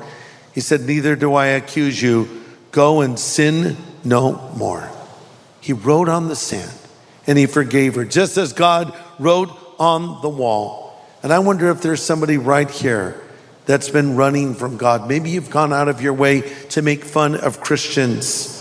He 0.54 0.60
said, 0.60 0.82
Neither 0.82 1.14
do 1.14 1.34
I 1.34 1.46
accuse 1.46 2.02
you. 2.02 2.42
Go 2.72 3.00
and 3.00 3.18
sin 3.18 3.76
no 4.04 4.50
more. 4.56 4.90
He 5.60 5.72
wrote 5.72 6.08
on 6.08 6.28
the 6.28 6.36
sand 6.36 6.72
and 7.26 7.38
he 7.38 7.46
forgave 7.46 7.94
her, 7.94 8.04
just 8.04 8.36
as 8.36 8.52
God 8.52 8.92
wrote 9.18 9.50
on 9.78 10.20
the 10.20 10.28
wall. 10.28 11.00
And 11.22 11.32
I 11.32 11.38
wonder 11.38 11.70
if 11.70 11.80
there's 11.80 12.02
somebody 12.02 12.38
right 12.38 12.70
here 12.70 13.20
that's 13.66 13.90
been 13.90 14.16
running 14.16 14.54
from 14.54 14.76
God. 14.76 15.08
Maybe 15.08 15.30
you've 15.30 15.50
gone 15.50 15.72
out 15.72 15.88
of 15.88 16.00
your 16.00 16.14
way 16.14 16.40
to 16.70 16.82
make 16.82 17.04
fun 17.04 17.34
of 17.34 17.60
Christians, 17.60 18.52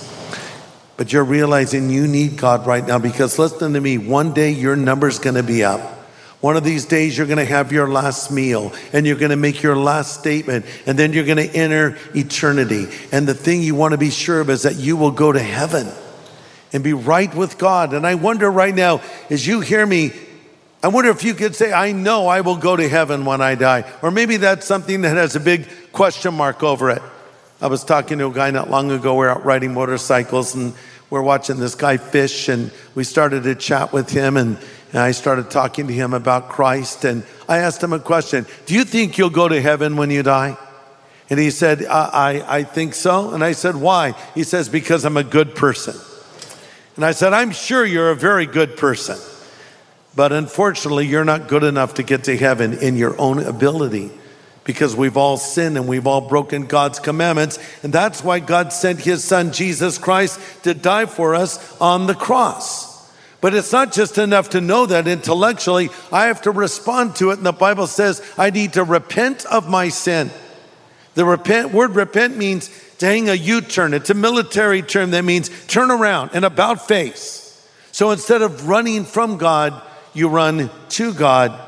but 0.98 1.14
you're 1.14 1.24
realizing 1.24 1.90
you 1.90 2.08
need 2.08 2.38
God 2.38 2.66
right 2.68 2.86
now 2.86 3.00
because 3.00 3.40
listen 3.40 3.74
to 3.74 3.82
me, 3.82 3.98
one 3.98 4.34
day 4.34 4.52
your 4.52 4.76
number's 4.76 5.20
gonna 5.20 5.44
be 5.44 5.64
up. 5.64 5.96
One 6.42 6.58
of 6.58 6.64
these 6.64 6.86
days, 6.86 7.18
you're 7.18 7.26
going 7.26 7.40
to 7.40 7.46
have 7.46 7.72
your 7.72 7.90
last 7.90 8.30
meal 8.30 8.72
and 8.94 9.08
you're 9.08 9.16
going 9.16 9.32
to 9.32 9.36
make 9.36 9.64
your 9.64 9.76
last 9.76 10.20
statement, 10.20 10.66
and 10.86 10.96
then 10.96 11.12
you're 11.12 11.24
going 11.24 11.38
to 11.38 11.50
enter 11.50 11.98
eternity. 12.14 12.88
And 13.12 13.28
the 13.28 13.34
thing 13.34 13.64
you 13.64 13.74
want 13.74 13.94
to 13.94 13.98
be 13.98 14.12
sure 14.12 14.42
of 14.42 14.52
is 14.52 14.62
that 14.62 14.76
you 14.76 14.96
will 14.96 15.10
go 15.10 15.32
to 15.32 15.40
heaven 15.40 15.88
and 16.72 16.84
be 16.84 16.94
right 16.94 17.34
with 17.34 17.58
God. 17.58 17.94
And 17.94 18.06
I 18.06 18.14
wonder 18.14 18.52
right 18.52 18.76
now, 18.76 19.02
as 19.32 19.48
you 19.48 19.62
hear 19.62 19.84
me, 19.84 20.12
I 20.86 20.88
wonder 20.88 21.10
if 21.10 21.24
you 21.24 21.34
could 21.34 21.56
say, 21.56 21.74
I 21.74 21.94
know 21.94 22.28
I 22.28 22.42
will 22.42 22.58
go 22.58 22.76
to 22.76 22.88
heaven 22.88 23.26
when 23.26 23.42
I 23.42 23.56
die. 23.56 23.92
Or 24.04 24.12
maybe 24.12 24.38
that's 24.38 24.68
something 24.68 25.02
that 25.02 25.18
has 25.18 25.36
a 25.36 25.40
big 25.40 25.68
question 25.92 26.36
mark 26.36 26.62
over 26.62 26.92
it. 26.92 27.02
I 27.60 27.66
was 27.66 27.84
talking 27.84 28.20
to 28.20 28.28
a 28.28 28.32
guy 28.32 28.52
not 28.52 28.70
long 28.70 28.92
ago. 28.92 29.16
We 29.16 29.26
are 29.26 29.32
out 29.32 29.44
riding 29.44 29.74
motorcycles 29.74 30.54
and 30.54 30.76
we're 31.10 31.24
watching 31.24 31.58
this 31.58 31.74
guy 31.74 31.98
fish, 31.98 32.50
and 32.50 32.72
we 32.94 33.04
started 33.04 33.46
to 33.46 33.56
chat 33.56 33.94
with 33.94 34.12
him, 34.12 34.38
and, 34.38 34.60
and 34.92 35.00
I 35.00 35.10
started 35.10 35.50
talking 35.50 35.88
to 35.88 35.94
him 35.94 36.14
about 36.14 36.50
Christ. 36.50 37.04
And 37.04 37.24
I 37.50 37.58
asked 37.58 37.82
him 37.82 37.92
a 37.92 38.00
question 38.00 38.46
Do 38.68 38.76
you 38.76 38.84
think 38.84 39.18
you'll 39.18 39.32
go 39.32 39.48
to 39.48 39.60
heaven 39.60 39.98
when 39.98 40.12
you 40.12 40.22
die? 40.22 40.56
And 41.32 41.40
he 41.40 41.50
said, 41.50 41.84
I, 41.84 42.10
I, 42.14 42.58
I 42.58 42.64
think 42.64 42.94
so. 42.94 43.34
And 43.34 43.44
I 43.44 43.54
said, 43.54 43.76
Why? 43.76 44.12
He 44.36 44.44
says, 44.44 44.70
Because 44.70 45.04
I'm 45.04 45.18
a 45.18 45.24
good 45.24 45.56
person. 45.56 45.96
And 46.96 47.04
I 47.04 47.12
said, 47.12 47.34
I'm 47.34 47.50
sure 47.50 47.84
you're 47.84 48.12
a 48.12 48.16
very 48.16 48.46
good 48.46 48.78
person. 48.78 49.18
But 50.16 50.32
unfortunately, 50.32 51.08
you're 51.08 51.26
not 51.26 51.48
good 51.48 51.64
enough 51.64 51.96
to 51.96 52.04
get 52.04 52.24
to 52.26 52.38
heaven 52.38 52.74
in 52.74 52.96
your 52.96 53.20
own 53.20 53.40
ability 53.40 54.12
because 54.64 54.96
we've 54.96 55.18
all 55.18 55.38
sinned 55.38 55.78
and 55.78 55.88
we've 55.88 56.08
all 56.08 56.22
broken 56.22 56.66
God's 56.66 57.00
commandments. 57.00 57.60
And 57.84 57.94
that's 57.94 58.24
why 58.24 58.40
God 58.40 58.74
sent 58.74 59.02
his 59.02 59.24
son, 59.24 59.52
Jesus 59.52 59.98
Christ, 59.98 60.40
to 60.64 60.74
die 60.74 61.06
for 61.06 61.36
us 61.36 61.80
on 61.80 62.08
the 62.08 62.16
cross. 62.16 62.96
But 63.42 63.54
it's 63.54 63.72
not 63.72 63.92
just 63.92 64.18
enough 64.18 64.52
to 64.52 64.62
know 64.62 64.88
that 64.88 65.08
intellectually, 65.08 65.90
I 66.12 66.26
have 66.28 66.42
to 66.44 66.52
respond 66.52 67.18
to 67.18 67.30
it. 67.30 67.38
And 67.38 67.46
the 67.46 67.52
Bible 67.52 67.86
says 67.86 68.22
I 68.38 68.50
need 68.50 68.74
to 68.74 68.84
repent 68.84 69.46
of 69.46 69.70
my 69.70 69.90
sin. 69.90 70.32
The 71.14 71.26
repent, 71.26 71.72
word 71.72 71.96
repent 71.96 72.38
means 72.38 72.70
to 72.98 73.06
hang 73.06 73.30
a 73.30 73.34
U 73.34 73.62
turn. 73.62 73.94
It's 73.94 74.10
a 74.10 74.16
military 74.16 74.82
term 74.82 75.12
that 75.12 75.24
means 75.24 75.50
turn 75.68 75.92
around 75.92 76.32
and 76.34 76.44
about 76.44 76.88
face. 76.88 77.42
So 77.92 78.12
instead 78.12 78.42
of 78.42 78.68
running 78.68 79.06
from 79.06 79.38
God, 79.38 79.82
you 80.16 80.30
run 80.30 80.70
to 80.90 81.14
God, 81.14 81.60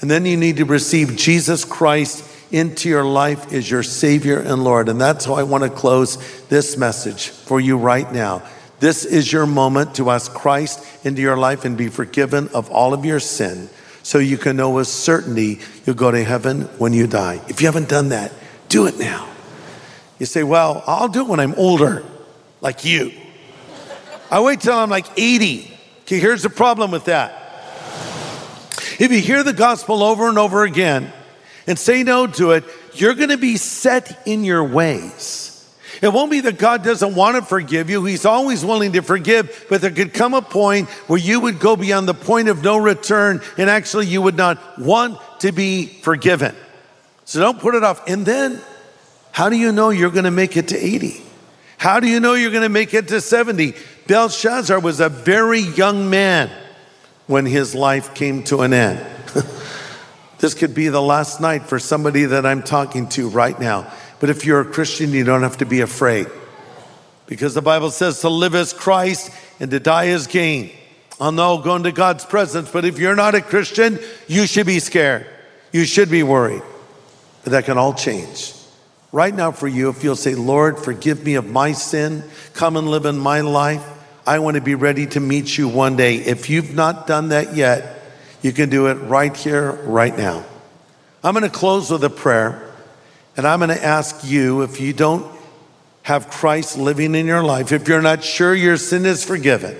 and 0.00 0.10
then 0.10 0.26
you 0.26 0.36
need 0.36 0.56
to 0.58 0.64
receive 0.64 1.16
Jesus 1.16 1.64
Christ 1.64 2.28
into 2.52 2.88
your 2.88 3.04
life 3.04 3.52
as 3.52 3.70
your 3.70 3.82
Savior 3.82 4.38
and 4.38 4.62
Lord. 4.62 4.88
And 4.88 5.00
that's 5.00 5.24
how 5.24 5.34
I 5.34 5.42
want 5.44 5.64
to 5.64 5.70
close 5.70 6.18
this 6.48 6.76
message 6.76 7.28
for 7.28 7.60
you 7.60 7.78
right 7.78 8.10
now. 8.12 8.42
This 8.80 9.04
is 9.04 9.32
your 9.32 9.46
moment 9.46 9.94
to 9.94 10.10
ask 10.10 10.34
Christ 10.34 10.84
into 11.04 11.22
your 11.22 11.36
life 11.36 11.64
and 11.64 11.78
be 11.78 11.88
forgiven 11.88 12.48
of 12.48 12.68
all 12.70 12.92
of 12.92 13.04
your 13.04 13.20
sin 13.20 13.70
so 14.02 14.18
you 14.18 14.36
can 14.36 14.56
know 14.56 14.70
with 14.70 14.88
certainty 14.88 15.60
you'll 15.86 15.96
go 15.96 16.10
to 16.10 16.22
heaven 16.22 16.62
when 16.78 16.92
you 16.92 17.06
die. 17.06 17.40
If 17.48 17.60
you 17.60 17.68
haven't 17.68 17.88
done 17.88 18.08
that, 18.08 18.32
do 18.68 18.86
it 18.86 18.98
now. 18.98 19.28
You 20.18 20.26
say, 20.26 20.42
Well, 20.42 20.82
I'll 20.86 21.08
do 21.08 21.20
it 21.20 21.28
when 21.28 21.40
I'm 21.40 21.54
older, 21.54 22.04
like 22.60 22.84
you. 22.84 23.12
I 24.30 24.40
wait 24.40 24.60
till 24.60 24.74
I'm 24.74 24.90
like 24.90 25.06
80. 25.16 25.70
Okay, 26.02 26.18
here's 26.18 26.42
the 26.42 26.50
problem 26.50 26.90
with 26.90 27.04
that. 27.04 27.41
If 28.98 29.12
you 29.12 29.18
hear 29.18 29.42
the 29.42 29.52
gospel 29.52 30.02
over 30.02 30.28
and 30.28 30.38
over 30.38 30.64
again 30.64 31.12
and 31.66 31.78
say 31.78 32.02
no 32.02 32.26
to 32.26 32.52
it, 32.52 32.64
you're 32.94 33.14
going 33.14 33.30
to 33.30 33.38
be 33.38 33.56
set 33.56 34.26
in 34.26 34.44
your 34.44 34.64
ways. 34.64 35.48
It 36.00 36.12
won't 36.12 36.30
be 36.30 36.40
that 36.40 36.58
God 36.58 36.82
doesn't 36.82 37.14
want 37.14 37.36
to 37.36 37.42
forgive 37.42 37.88
you. 37.88 38.04
He's 38.04 38.24
always 38.24 38.64
willing 38.64 38.92
to 38.92 39.02
forgive, 39.02 39.66
but 39.68 39.80
there 39.80 39.90
could 39.90 40.12
come 40.12 40.34
a 40.34 40.42
point 40.42 40.88
where 41.08 41.18
you 41.18 41.38
would 41.40 41.60
go 41.60 41.76
beyond 41.76 42.08
the 42.08 42.14
point 42.14 42.48
of 42.48 42.64
no 42.64 42.76
return 42.76 43.40
and 43.56 43.70
actually 43.70 44.06
you 44.06 44.20
would 44.20 44.36
not 44.36 44.80
want 44.80 45.18
to 45.40 45.52
be 45.52 45.86
forgiven. 45.86 46.56
So 47.24 47.40
don't 47.40 47.60
put 47.60 47.74
it 47.74 47.84
off. 47.84 48.08
And 48.08 48.26
then, 48.26 48.60
how 49.30 49.48
do 49.48 49.56
you 49.56 49.70
know 49.70 49.90
you're 49.90 50.10
going 50.10 50.24
to 50.24 50.30
make 50.30 50.56
it 50.56 50.68
to 50.68 50.76
80? 50.76 51.22
How 51.78 52.00
do 52.00 52.08
you 52.08 52.20
know 52.20 52.34
you're 52.34 52.50
going 52.50 52.62
to 52.62 52.68
make 52.68 52.94
it 52.94 53.08
to 53.08 53.20
70? 53.20 53.74
Belshazzar 54.06 54.80
was 54.80 55.00
a 55.00 55.08
very 55.08 55.60
young 55.60 56.10
man 56.10 56.50
when 57.26 57.46
his 57.46 57.74
life 57.74 58.14
came 58.14 58.42
to 58.44 58.62
an 58.62 58.72
end. 58.72 59.04
this 60.38 60.54
could 60.54 60.74
be 60.74 60.88
the 60.88 61.02
last 61.02 61.40
night 61.40 61.64
for 61.64 61.78
somebody 61.78 62.24
that 62.24 62.44
I'm 62.44 62.62
talking 62.62 63.08
to 63.10 63.28
right 63.28 63.58
now. 63.58 63.92
But 64.20 64.30
if 64.30 64.44
you're 64.44 64.60
a 64.60 64.64
Christian, 64.64 65.10
you 65.10 65.24
don't 65.24 65.42
have 65.42 65.58
to 65.58 65.66
be 65.66 65.80
afraid. 65.80 66.26
Because 67.26 67.54
the 67.54 67.62
Bible 67.62 67.90
says 67.90 68.20
to 68.20 68.28
live 68.28 68.54
as 68.54 68.72
Christ 68.72 69.30
and 69.58 69.70
to 69.70 69.80
die 69.80 70.08
as 70.08 70.26
gain. 70.26 70.70
I'll 71.20 71.32
know 71.32 71.58
going 71.58 71.84
to 71.84 71.92
God's 71.92 72.24
presence, 72.24 72.70
but 72.70 72.84
if 72.84 72.98
you're 72.98 73.16
not 73.16 73.34
a 73.34 73.40
Christian, 73.40 73.98
you 74.26 74.46
should 74.46 74.66
be 74.66 74.80
scared. 74.80 75.26
You 75.72 75.84
should 75.84 76.10
be 76.10 76.22
worried. 76.22 76.62
But 77.44 77.52
that 77.52 77.64
can 77.64 77.78
all 77.78 77.94
change. 77.94 78.54
Right 79.12 79.34
now, 79.34 79.52
for 79.52 79.68
you, 79.68 79.88
if 79.90 80.02
you'll 80.02 80.16
say, 80.16 80.34
Lord, 80.34 80.78
forgive 80.78 81.24
me 81.24 81.34
of 81.34 81.46
my 81.46 81.72
sin, 81.72 82.24
come 82.54 82.76
and 82.76 82.88
live 82.88 83.04
in 83.04 83.18
my 83.18 83.40
life, 83.42 83.86
I 84.26 84.38
want 84.38 84.54
to 84.54 84.60
be 84.60 84.76
ready 84.76 85.06
to 85.08 85.20
meet 85.20 85.58
you 85.58 85.66
one 85.68 85.96
day. 85.96 86.16
If 86.16 86.48
you've 86.48 86.74
not 86.74 87.06
done 87.06 87.30
that 87.30 87.56
yet, 87.56 88.02
you 88.40 88.52
can 88.52 88.70
do 88.70 88.86
it 88.86 88.94
right 88.94 89.36
here, 89.36 89.72
right 89.72 90.16
now. 90.16 90.44
I'm 91.24 91.34
going 91.34 91.48
to 91.48 91.50
close 91.50 91.90
with 91.90 92.04
a 92.04 92.10
prayer, 92.10 92.72
and 93.36 93.46
I'm 93.46 93.58
going 93.58 93.70
to 93.70 93.84
ask 93.84 94.24
you 94.24 94.62
if 94.62 94.80
you 94.80 94.92
don't 94.92 95.26
have 96.02 96.30
Christ 96.30 96.78
living 96.78 97.14
in 97.14 97.26
your 97.26 97.42
life, 97.42 97.72
if 97.72 97.88
you're 97.88 98.02
not 98.02 98.22
sure 98.22 98.54
your 98.54 98.76
sin 98.76 99.06
is 99.06 99.24
forgiven, 99.24 99.76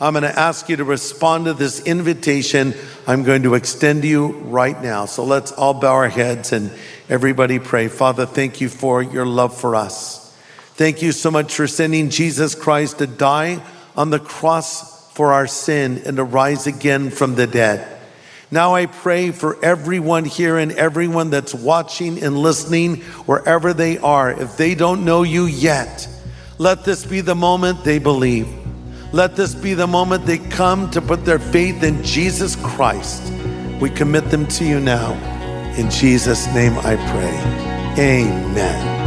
I'm 0.00 0.14
going 0.14 0.22
to 0.22 0.38
ask 0.38 0.68
you 0.68 0.76
to 0.76 0.84
respond 0.84 1.44
to 1.44 1.54
this 1.54 1.80
invitation 1.80 2.74
I'm 3.06 3.22
going 3.22 3.44
to 3.44 3.54
extend 3.54 4.02
to 4.02 4.08
you 4.08 4.32
right 4.32 4.80
now. 4.82 5.04
So 5.04 5.24
let's 5.24 5.52
all 5.52 5.74
bow 5.74 5.92
our 5.92 6.08
heads 6.08 6.52
and 6.52 6.72
everybody 7.08 7.58
pray. 7.58 7.88
Father, 7.88 8.26
thank 8.26 8.60
you 8.60 8.68
for 8.68 9.02
your 9.02 9.26
love 9.26 9.56
for 9.56 9.76
us. 9.76 10.36
Thank 10.74 11.02
you 11.02 11.12
so 11.12 11.30
much 11.30 11.54
for 11.54 11.68
sending 11.68 12.10
Jesus 12.10 12.54
Christ 12.54 12.98
to 12.98 13.06
die 13.06 13.62
on 13.96 14.10
the 14.10 14.18
cross 14.18 15.12
for 15.12 15.32
our 15.32 15.46
sin 15.46 16.02
and 16.04 16.16
to 16.16 16.24
rise 16.24 16.66
again 16.66 17.10
from 17.10 17.34
the 17.34 17.46
dead. 17.46 17.90
Now 18.50 18.74
I 18.74 18.86
pray 18.86 19.30
for 19.30 19.62
everyone 19.64 20.24
here 20.24 20.58
and 20.58 20.72
everyone 20.72 21.30
that's 21.30 21.54
watching 21.54 22.22
and 22.22 22.38
listening 22.38 22.96
wherever 23.26 23.72
they 23.72 23.98
are. 23.98 24.30
If 24.30 24.56
they 24.56 24.74
don't 24.74 25.04
know 25.04 25.22
you 25.22 25.46
yet, 25.46 26.08
let 26.58 26.84
this 26.84 27.04
be 27.04 27.20
the 27.20 27.34
moment 27.34 27.82
they 27.84 27.98
believe. 27.98 28.48
Let 29.12 29.36
this 29.36 29.54
be 29.54 29.74
the 29.74 29.86
moment 29.86 30.26
they 30.26 30.38
come 30.38 30.90
to 30.90 31.00
put 31.00 31.24
their 31.24 31.38
faith 31.38 31.82
in 31.82 32.02
Jesus 32.02 32.56
Christ. 32.56 33.32
We 33.80 33.90
commit 33.90 34.30
them 34.30 34.46
to 34.48 34.64
you 34.64 34.80
now. 34.80 35.12
In 35.76 35.90
Jesus' 35.90 36.46
name 36.54 36.78
I 36.78 36.96
pray. 36.96 38.02
Amen. 38.04 39.03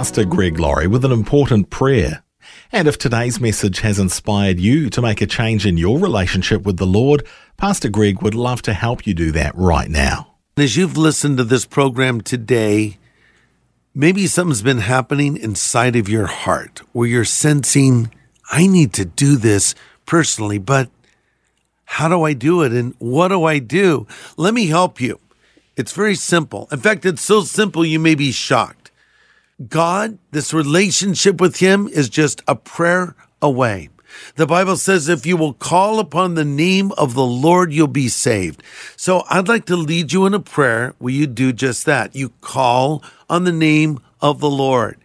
Pastor 0.00 0.24
Greg 0.24 0.58
Laurie 0.58 0.86
with 0.86 1.04
an 1.04 1.12
important 1.12 1.68
prayer. 1.68 2.22
And 2.72 2.88
if 2.88 2.96
today's 2.96 3.38
message 3.38 3.80
has 3.80 3.98
inspired 3.98 4.58
you 4.58 4.88
to 4.88 5.02
make 5.02 5.20
a 5.20 5.26
change 5.26 5.66
in 5.66 5.76
your 5.76 5.98
relationship 5.98 6.62
with 6.62 6.78
the 6.78 6.86
Lord, 6.86 7.26
Pastor 7.58 7.90
Greg 7.90 8.22
would 8.22 8.34
love 8.34 8.62
to 8.62 8.72
help 8.72 9.06
you 9.06 9.12
do 9.12 9.30
that 9.32 9.54
right 9.54 9.90
now. 9.90 10.36
As 10.56 10.74
you've 10.74 10.96
listened 10.96 11.36
to 11.36 11.44
this 11.44 11.66
program 11.66 12.22
today, 12.22 12.96
maybe 13.94 14.26
something's 14.26 14.62
been 14.62 14.78
happening 14.78 15.36
inside 15.36 15.96
of 15.96 16.08
your 16.08 16.28
heart 16.28 16.80
where 16.92 17.06
you're 17.06 17.26
sensing, 17.26 18.10
I 18.50 18.66
need 18.66 18.94
to 18.94 19.04
do 19.04 19.36
this 19.36 19.74
personally, 20.06 20.56
but 20.56 20.88
how 21.84 22.08
do 22.08 22.22
I 22.22 22.32
do 22.32 22.62
it? 22.62 22.72
And 22.72 22.94
what 23.00 23.28
do 23.28 23.44
I 23.44 23.58
do? 23.58 24.06
Let 24.38 24.54
me 24.54 24.68
help 24.68 24.98
you. 24.98 25.20
It's 25.76 25.92
very 25.92 26.14
simple. 26.14 26.68
In 26.72 26.78
fact, 26.78 27.04
it's 27.04 27.20
so 27.20 27.42
simple 27.42 27.84
you 27.84 27.98
may 27.98 28.14
be 28.14 28.32
shocked. 28.32 28.79
God, 29.68 30.18
this 30.30 30.54
relationship 30.54 31.40
with 31.40 31.58
Him 31.58 31.88
is 31.88 32.08
just 32.08 32.42
a 32.48 32.54
prayer 32.54 33.14
away. 33.42 33.90
The 34.36 34.46
Bible 34.46 34.76
says 34.76 35.08
if 35.08 35.26
you 35.26 35.36
will 35.36 35.52
call 35.52 35.98
upon 35.98 36.34
the 36.34 36.44
name 36.44 36.92
of 36.92 37.14
the 37.14 37.24
Lord, 37.24 37.72
you'll 37.72 37.86
be 37.86 38.08
saved. 38.08 38.62
So 38.96 39.24
I'd 39.28 39.48
like 39.48 39.66
to 39.66 39.76
lead 39.76 40.12
you 40.12 40.26
in 40.26 40.34
a 40.34 40.40
prayer 40.40 40.94
where 40.98 41.12
you 41.12 41.26
do 41.26 41.52
just 41.52 41.86
that. 41.86 42.16
You 42.16 42.30
call 42.40 43.04
on 43.28 43.44
the 43.44 43.52
name 43.52 44.00
of 44.20 44.40
the 44.40 44.50
Lord. 44.50 44.98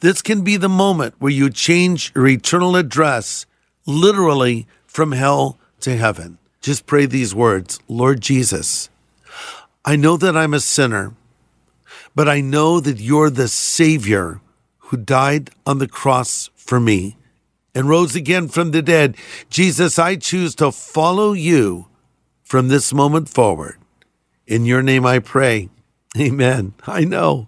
This 0.00 0.22
can 0.22 0.42
be 0.42 0.56
the 0.56 0.68
moment 0.68 1.14
where 1.18 1.32
you 1.32 1.50
change 1.50 2.12
your 2.14 2.28
eternal 2.28 2.76
address 2.76 3.46
literally 3.86 4.66
from 4.86 5.12
hell 5.12 5.58
to 5.80 5.96
heaven. 5.96 6.38
Just 6.60 6.86
pray 6.86 7.06
these 7.06 7.34
words 7.34 7.80
Lord 7.88 8.20
Jesus, 8.20 8.90
I 9.84 9.96
know 9.96 10.16
that 10.16 10.36
I'm 10.36 10.54
a 10.54 10.60
sinner, 10.60 11.14
but 12.18 12.28
I 12.28 12.40
know 12.40 12.80
that 12.80 12.98
you're 12.98 13.30
the 13.30 13.46
Savior 13.46 14.40
who 14.78 14.96
died 14.96 15.50
on 15.64 15.78
the 15.78 15.86
cross 15.86 16.50
for 16.56 16.80
me 16.80 17.16
and 17.76 17.88
rose 17.88 18.16
again 18.16 18.48
from 18.48 18.72
the 18.72 18.82
dead. 18.82 19.16
Jesus, 19.50 20.00
I 20.00 20.16
choose 20.16 20.56
to 20.56 20.72
follow 20.72 21.32
you 21.32 21.86
from 22.42 22.66
this 22.66 22.92
moment 22.92 23.28
forward. 23.28 23.76
In 24.48 24.66
your 24.66 24.82
name 24.82 25.06
I 25.06 25.20
pray. 25.20 25.68
Amen. 26.18 26.74
I 26.88 27.04
know. 27.04 27.46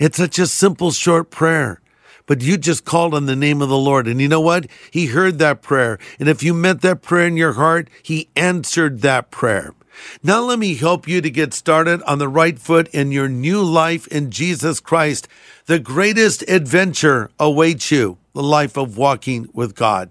It's 0.00 0.16
such 0.16 0.40
a 0.40 0.48
simple, 0.48 0.90
short 0.90 1.30
prayer. 1.30 1.80
But 2.26 2.42
you 2.42 2.58
just 2.58 2.84
called 2.84 3.14
on 3.14 3.26
the 3.26 3.36
name 3.36 3.62
of 3.62 3.68
the 3.68 3.78
Lord. 3.78 4.08
And 4.08 4.20
you 4.20 4.26
know 4.26 4.40
what? 4.40 4.66
He 4.90 5.06
heard 5.06 5.38
that 5.38 5.62
prayer. 5.62 6.00
And 6.18 6.28
if 6.28 6.42
you 6.42 6.54
meant 6.54 6.80
that 6.80 7.02
prayer 7.02 7.28
in 7.28 7.36
your 7.36 7.52
heart, 7.52 7.88
He 8.02 8.30
answered 8.34 9.02
that 9.02 9.30
prayer. 9.30 9.74
Now 10.22 10.40
let 10.40 10.58
me 10.58 10.74
help 10.74 11.08
you 11.08 11.20
to 11.20 11.30
get 11.30 11.54
started 11.54 12.02
on 12.02 12.18
the 12.18 12.28
right 12.28 12.58
foot 12.58 12.88
in 12.88 13.12
your 13.12 13.28
new 13.28 13.62
life 13.62 14.06
in 14.08 14.30
Jesus 14.30 14.80
Christ. 14.80 15.28
The 15.66 15.78
greatest 15.78 16.42
adventure 16.48 17.30
awaits 17.38 17.90
you, 17.90 18.18
the 18.34 18.42
life 18.42 18.76
of 18.76 18.96
walking 18.96 19.48
with 19.52 19.74
God. 19.74 20.10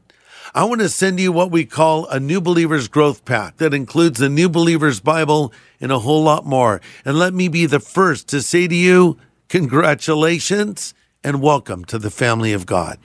I 0.53 0.65
want 0.65 0.81
to 0.81 0.89
send 0.89 1.19
you 1.19 1.31
what 1.31 1.49
we 1.49 1.63
call 1.63 2.07
a 2.07 2.19
New 2.19 2.41
Believer's 2.41 2.89
Growth 2.89 3.23
Pack 3.23 3.57
that 3.57 3.73
includes 3.73 4.19
the 4.19 4.27
New 4.27 4.49
Believer's 4.49 4.99
Bible 4.99 5.53
and 5.79 5.91
a 5.91 5.99
whole 5.99 6.23
lot 6.23 6.45
more. 6.45 6.81
And 7.05 7.17
let 7.17 7.33
me 7.33 7.47
be 7.47 7.65
the 7.65 7.79
first 7.79 8.27
to 8.29 8.41
say 8.41 8.67
to 8.67 8.75
you, 8.75 9.17
congratulations 9.47 10.93
and 11.23 11.41
welcome 11.41 11.85
to 11.85 11.97
the 11.97 12.11
family 12.11 12.51
of 12.51 12.65
God. 12.65 12.97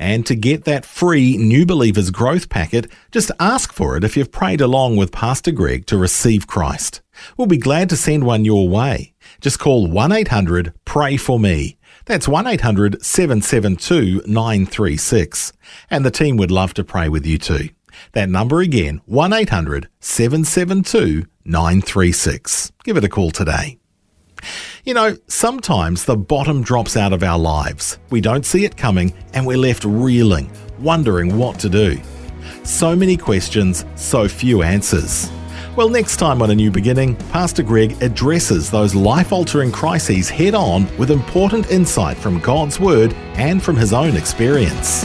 And 0.00 0.24
to 0.26 0.34
get 0.34 0.64
that 0.64 0.86
free 0.86 1.36
New 1.36 1.66
Believers 1.66 2.10
Growth 2.10 2.48
Packet, 2.48 2.90
just 3.12 3.30
ask 3.38 3.70
for 3.70 3.98
it 3.98 4.02
if 4.02 4.16
you've 4.16 4.32
prayed 4.32 4.62
along 4.62 4.96
with 4.96 5.12
Pastor 5.12 5.52
Greg 5.52 5.84
to 5.86 5.98
receive 5.98 6.46
Christ. 6.46 7.02
We'll 7.36 7.46
be 7.46 7.58
glad 7.58 7.90
to 7.90 7.96
send 7.96 8.24
one 8.24 8.46
your 8.46 8.66
way. 8.66 9.12
Just 9.42 9.58
call 9.58 9.86
1 9.86 10.10
800 10.10 10.72
Pray 10.86 11.18
For 11.18 11.38
Me. 11.38 11.76
That's 12.06 12.26
1 12.26 12.46
800 12.46 13.04
772 13.04 14.22
936. 14.26 15.52
And 15.90 16.02
the 16.02 16.10
team 16.10 16.38
would 16.38 16.50
love 16.50 16.72
to 16.74 16.82
pray 16.82 17.10
with 17.10 17.26
you 17.26 17.36
too. 17.36 17.68
That 18.12 18.30
number 18.30 18.60
again, 18.60 19.02
1 19.04 19.34
800 19.34 19.90
772 20.00 21.26
936. 21.44 22.72
Give 22.84 22.96
it 22.96 23.04
a 23.04 23.08
call 23.10 23.32
today. 23.32 23.78
You 24.82 24.94
know, 24.94 25.14
sometimes 25.26 26.06
the 26.06 26.16
bottom 26.16 26.62
drops 26.62 26.96
out 26.96 27.12
of 27.12 27.22
our 27.22 27.38
lives. 27.38 27.98
We 28.08 28.22
don't 28.22 28.46
see 28.46 28.64
it 28.64 28.78
coming 28.78 29.12
and 29.34 29.46
we're 29.46 29.58
left 29.58 29.84
reeling, 29.84 30.50
wondering 30.78 31.36
what 31.36 31.58
to 31.58 31.68
do. 31.68 32.00
So 32.64 32.96
many 32.96 33.18
questions, 33.18 33.84
so 33.94 34.26
few 34.26 34.62
answers. 34.62 35.30
Well, 35.76 35.90
next 35.90 36.16
time 36.16 36.40
on 36.40 36.50
A 36.50 36.54
New 36.54 36.70
Beginning, 36.70 37.14
Pastor 37.30 37.62
Greg 37.62 38.02
addresses 38.02 38.70
those 38.70 38.94
life 38.94 39.32
altering 39.32 39.70
crises 39.70 40.30
head 40.30 40.54
on 40.54 40.88
with 40.96 41.10
important 41.10 41.70
insight 41.70 42.16
from 42.16 42.40
God's 42.40 42.80
Word 42.80 43.12
and 43.34 43.62
from 43.62 43.76
his 43.76 43.92
own 43.92 44.16
experience. 44.16 45.04